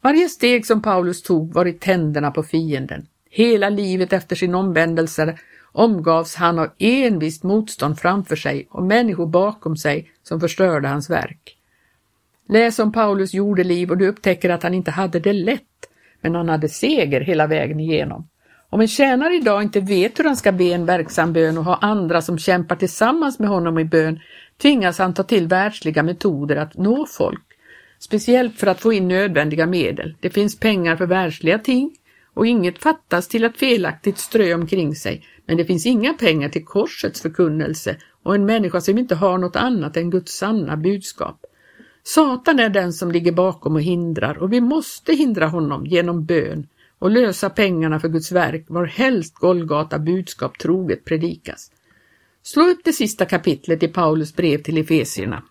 Varje 0.00 0.28
steg 0.28 0.66
som 0.66 0.82
Paulus 0.82 1.22
tog 1.22 1.54
var 1.54 1.66
i 1.66 1.72
tänderna 1.72 2.30
på 2.30 2.42
fienden. 2.42 3.06
Hela 3.30 3.68
livet 3.68 4.12
efter 4.12 4.36
sin 4.36 4.54
omvändelse 4.54 5.38
omgavs 5.72 6.34
han 6.34 6.58
av 6.58 6.70
envist 6.78 7.42
motstånd 7.42 7.98
framför 7.98 8.36
sig 8.36 8.66
och 8.70 8.82
människor 8.82 9.26
bakom 9.26 9.76
sig 9.76 10.10
som 10.22 10.40
förstörde 10.40 10.88
hans 10.88 11.10
verk. 11.10 11.56
Läs 12.48 12.78
om 12.78 12.92
Paulus 12.92 13.34
jordeliv 13.34 13.90
och 13.90 13.98
du 13.98 14.08
upptäcker 14.08 14.50
att 14.50 14.62
han 14.62 14.74
inte 14.74 14.90
hade 14.90 15.20
det 15.20 15.32
lätt, 15.32 15.62
men 16.20 16.34
han 16.34 16.48
hade 16.48 16.68
seger 16.68 17.20
hela 17.20 17.46
vägen 17.46 17.80
igenom. 17.80 18.28
Om 18.70 18.80
en 18.80 18.88
tjänare 18.88 19.34
idag 19.34 19.62
inte 19.62 19.80
vet 19.80 20.18
hur 20.18 20.24
han 20.24 20.36
ska 20.36 20.52
be 20.52 20.64
en 20.64 20.86
verksam 20.86 21.32
bön 21.32 21.58
och 21.58 21.64
ha 21.64 21.76
andra 21.76 22.22
som 22.22 22.38
kämpar 22.38 22.76
tillsammans 22.76 23.38
med 23.38 23.48
honom 23.48 23.78
i 23.78 23.84
bön 23.84 24.20
tvingas 24.62 24.98
han 24.98 25.14
ta 25.14 25.22
till 25.22 25.46
världsliga 25.46 26.02
metoder 26.02 26.56
att 26.56 26.76
nå 26.76 27.06
folk, 27.06 27.47
speciellt 27.98 28.58
för 28.58 28.66
att 28.66 28.80
få 28.80 28.92
in 28.92 29.08
nödvändiga 29.08 29.66
medel. 29.66 30.14
Det 30.20 30.30
finns 30.30 30.60
pengar 30.60 30.96
för 30.96 31.06
världsliga 31.06 31.58
ting 31.58 31.96
och 32.34 32.46
inget 32.46 32.82
fattas 32.82 33.28
till 33.28 33.44
att 33.44 33.56
felaktigt 33.56 34.18
strö 34.18 34.54
omkring 34.54 34.94
sig, 34.94 35.24
men 35.46 35.56
det 35.56 35.64
finns 35.64 35.86
inga 35.86 36.14
pengar 36.14 36.48
till 36.48 36.64
korsets 36.64 37.22
förkunnelse 37.22 37.96
och 38.22 38.34
en 38.34 38.46
människa 38.46 38.80
som 38.80 38.98
inte 38.98 39.14
har 39.14 39.38
något 39.38 39.56
annat 39.56 39.96
än 39.96 40.10
Guds 40.10 40.32
sanna 40.32 40.76
budskap. 40.76 41.44
Satan 42.02 42.58
är 42.58 42.68
den 42.68 42.92
som 42.92 43.12
ligger 43.12 43.32
bakom 43.32 43.74
och 43.74 43.82
hindrar 43.82 44.38
och 44.38 44.52
vi 44.52 44.60
måste 44.60 45.12
hindra 45.12 45.46
honom 45.46 45.86
genom 45.86 46.24
bön 46.24 46.66
och 46.98 47.10
lösa 47.10 47.50
pengarna 47.50 48.00
för 48.00 48.08
Guds 48.08 48.32
verk 48.32 48.64
var 48.68 48.84
helst 48.84 49.34
Golgata 49.34 49.98
budskap 49.98 50.58
troget 50.58 51.04
predikas. 51.04 51.70
Slå 52.42 52.62
upp 52.62 52.80
det 52.84 52.92
sista 52.92 53.24
kapitlet 53.24 53.82
i 53.82 53.88
Paulus 53.88 54.36
brev 54.36 54.62
till 54.62 54.78
Efesierna 54.78 55.42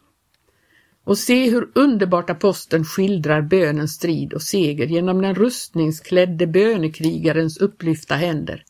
och 1.08 1.17
se 1.17 1.50
hur 1.50 1.70
underbart 1.76 2.30
aposteln 2.30 2.86
skildrar 2.86 3.41
bönens 3.41 3.93
strid 3.93 4.34
och 4.34 4.41
seger 4.41 4.88
genom 4.88 5.22
den 5.22 5.36
rustningsklädde 5.36 6.48
bönekrigarens 6.48 7.58
upplyfta 7.58 8.15
händer. 8.15 8.63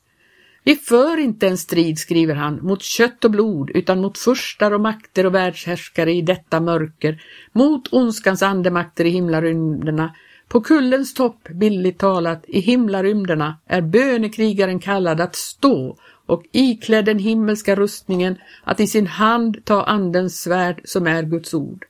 Vi 0.64 0.76
för 0.76 1.20
inte 1.20 1.48
en 1.48 1.58
strid, 1.58 2.00
skriver 2.00 2.36
han, 2.36 2.60
mot 2.62 2.84
kött 2.84 3.26
och 3.26 3.32
blod 3.32 3.72
utan 3.74 4.02
mot 4.02 4.18
furstar 4.18 4.72
och 4.72 4.82
makter 4.82 5.26
och 5.26 5.36
världshärskare 5.36 6.14
i 6.14 6.22
detta 6.22 6.60
mörker, 6.60 7.22
mot 7.52 7.94
ondskans 7.94 8.44
andemakter 8.44 9.06
i 9.06 9.10
himlarymderna. 9.10 10.16
På 10.48 10.62
kullens 10.62 11.14
topp, 11.14 11.50
billigt 11.50 12.00
talat, 12.00 12.46
i 12.48 12.60
himlarymderna 12.60 13.58
är 13.68 13.82
bönekrigaren 13.82 14.80
kallad 14.80 15.22
att 15.22 15.36
stå 15.36 15.98
och 16.26 16.44
iklädd 16.52 17.06
den 17.06 17.20
himmelska 17.20 17.76
rustningen 17.76 18.38
att 18.64 18.80
i 18.80 18.88
sin 18.88 19.08
hand 19.08 19.58
ta 19.66 19.84
andens 19.84 20.42
svärd 20.42 20.82
som 20.84 21.08
är 21.08 21.24
Guds 21.24 21.54
ord. 21.54 21.86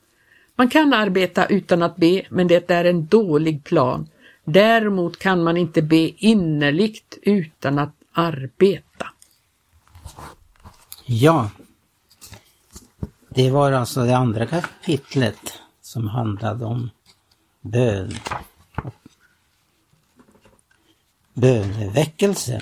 Man 0.60 0.70
kan 0.70 0.94
arbeta 0.94 1.46
utan 1.46 1.84
att 1.84 1.96
be, 1.96 2.26
men 2.30 2.48
det 2.48 2.70
är 2.70 2.86
en 2.86 3.06
dålig 3.06 3.64
plan. 3.64 4.10
Däremot 4.44 5.20
kan 5.20 5.44
man 5.44 5.58
inte 5.58 5.82
be 5.82 6.26
innerligt 6.26 7.18
utan 7.22 7.80
att 7.80 7.94
arbeta. 8.12 9.08
Ja, 11.06 11.50
det 13.30 13.52
var 13.52 13.72
alltså 13.72 14.04
det 14.04 14.18
andra 14.18 14.46
kapitlet 14.46 15.62
som 15.82 16.08
handlade 16.08 16.66
om 16.66 16.90
bön. 17.62 18.14
Böneväckelse. 21.34 22.62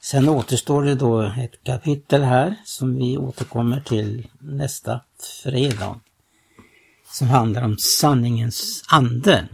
Sen 0.00 0.28
återstår 0.28 0.82
det 0.82 0.94
då 0.94 1.22
ett 1.22 1.64
kapitel 1.64 2.22
här 2.22 2.54
som 2.64 2.96
vi 2.96 3.18
återkommer 3.18 3.80
till 3.80 4.28
nästa 4.38 5.00
fredag. 5.42 6.00
Som 7.16 7.28
handlar 7.28 7.62
om 7.62 7.78
sanningens 7.78 8.84
ande. 8.88 9.48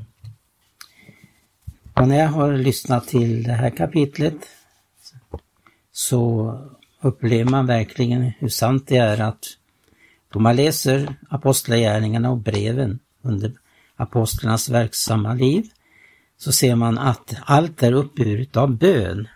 Och 1.95 2.09
när 2.09 2.19
jag 2.19 2.29
har 2.29 2.53
lyssnat 2.53 3.09
till 3.09 3.43
det 3.43 3.53
här 3.53 3.71
kapitlet 3.71 4.35
så 5.93 6.53
upplever 7.01 7.51
man 7.51 7.67
verkligen 7.67 8.23
hur 8.23 8.49
sant 8.49 8.87
det 8.89 8.97
är 8.97 9.21
att 9.21 9.45
då 10.33 10.39
man 10.39 10.57
läser 10.57 11.15
apostlagärningarna 11.29 12.31
och 12.31 12.39
breven 12.39 12.99
under 13.23 13.53
apostlarnas 13.97 14.69
verksamma 14.69 15.35
liv 15.35 15.71
så 16.39 16.53
ser 16.53 16.75
man 16.75 16.99
att 16.99 17.35
allt 17.45 17.83
är 17.83 17.93
uppburet 17.93 18.57
av 18.57 18.77
bön 18.77 19.29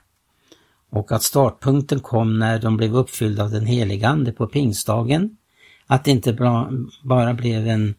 och 0.91 1.13
att 1.13 1.23
startpunkten 1.23 2.01
kom 2.01 2.39
när 2.39 2.59
de 2.59 2.77
blev 2.77 2.97
uppfyllda 2.97 3.45
av 3.45 3.51
den 3.51 3.67
heliga 3.67 4.09
Ande 4.09 4.33
på 4.33 4.47
pingstdagen. 4.47 5.37
Att 5.87 6.05
det 6.05 6.11
inte 6.11 6.33
bara 7.03 7.35
blev 7.35 7.69
en 7.69 7.95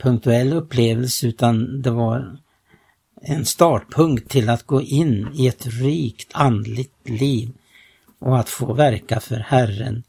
punktuell 0.00 0.52
upplevelse 0.52 1.26
utan 1.26 1.82
det 1.82 1.90
var 1.90 2.36
en 3.22 3.44
startpunkt 3.44 4.30
till 4.30 4.50
att 4.50 4.62
gå 4.62 4.82
in 4.82 5.28
i 5.34 5.46
ett 5.46 5.66
rikt 5.66 6.30
andligt 6.34 7.08
liv 7.08 7.52
och 8.18 8.38
att 8.38 8.48
få 8.48 8.72
verka 8.72 9.20
för 9.20 9.36
Herren 9.36 10.02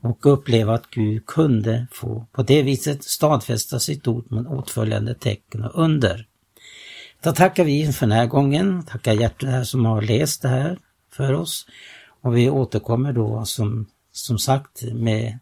och 0.00 0.26
uppleva 0.32 0.74
att 0.74 0.90
Gud 0.90 1.26
kunde 1.26 1.86
få 1.92 2.26
på 2.32 2.42
det 2.42 2.62
viset 2.62 3.04
stadfästa 3.04 3.80
sitt 3.80 4.08
ord 4.08 4.32
med 4.32 4.46
åtföljande 4.46 5.14
tecken 5.14 5.64
och 5.64 5.82
under. 5.84 6.26
Då 7.22 7.32
tackar 7.32 7.64
vi 7.64 7.92
för 7.92 8.06
den 8.06 8.16
här 8.16 8.26
gången, 8.26 8.82
tackar 8.82 9.12
hjärtat 9.12 9.50
här 9.50 9.64
som 9.64 9.84
har 9.84 10.02
läst 10.02 10.42
det 10.42 10.48
här 10.48 10.78
för 11.12 11.32
oss 11.32 11.66
och 12.20 12.36
vi 12.36 12.50
återkommer 12.50 13.12
då 13.12 13.44
som, 13.44 13.86
som 14.12 14.38
sagt 14.38 14.82
med 14.92 15.38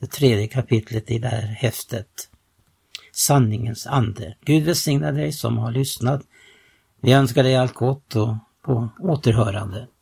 det 0.00 0.06
tredje 0.06 0.46
kapitlet 0.46 1.10
i 1.10 1.18
det 1.18 1.28
här 1.28 1.46
häftet. 1.46 2.28
Sanningens 3.12 3.86
ande. 3.86 4.36
Gud 4.44 4.62
välsigna 4.62 5.12
dig 5.12 5.32
som 5.32 5.58
har 5.58 5.72
lyssnat. 5.72 6.22
Vi 7.00 7.12
önskar 7.12 7.42
dig 7.42 7.56
allt 7.56 7.74
gott 7.74 8.16
och 8.16 8.34
på 8.64 8.88
återhörande. 9.00 9.88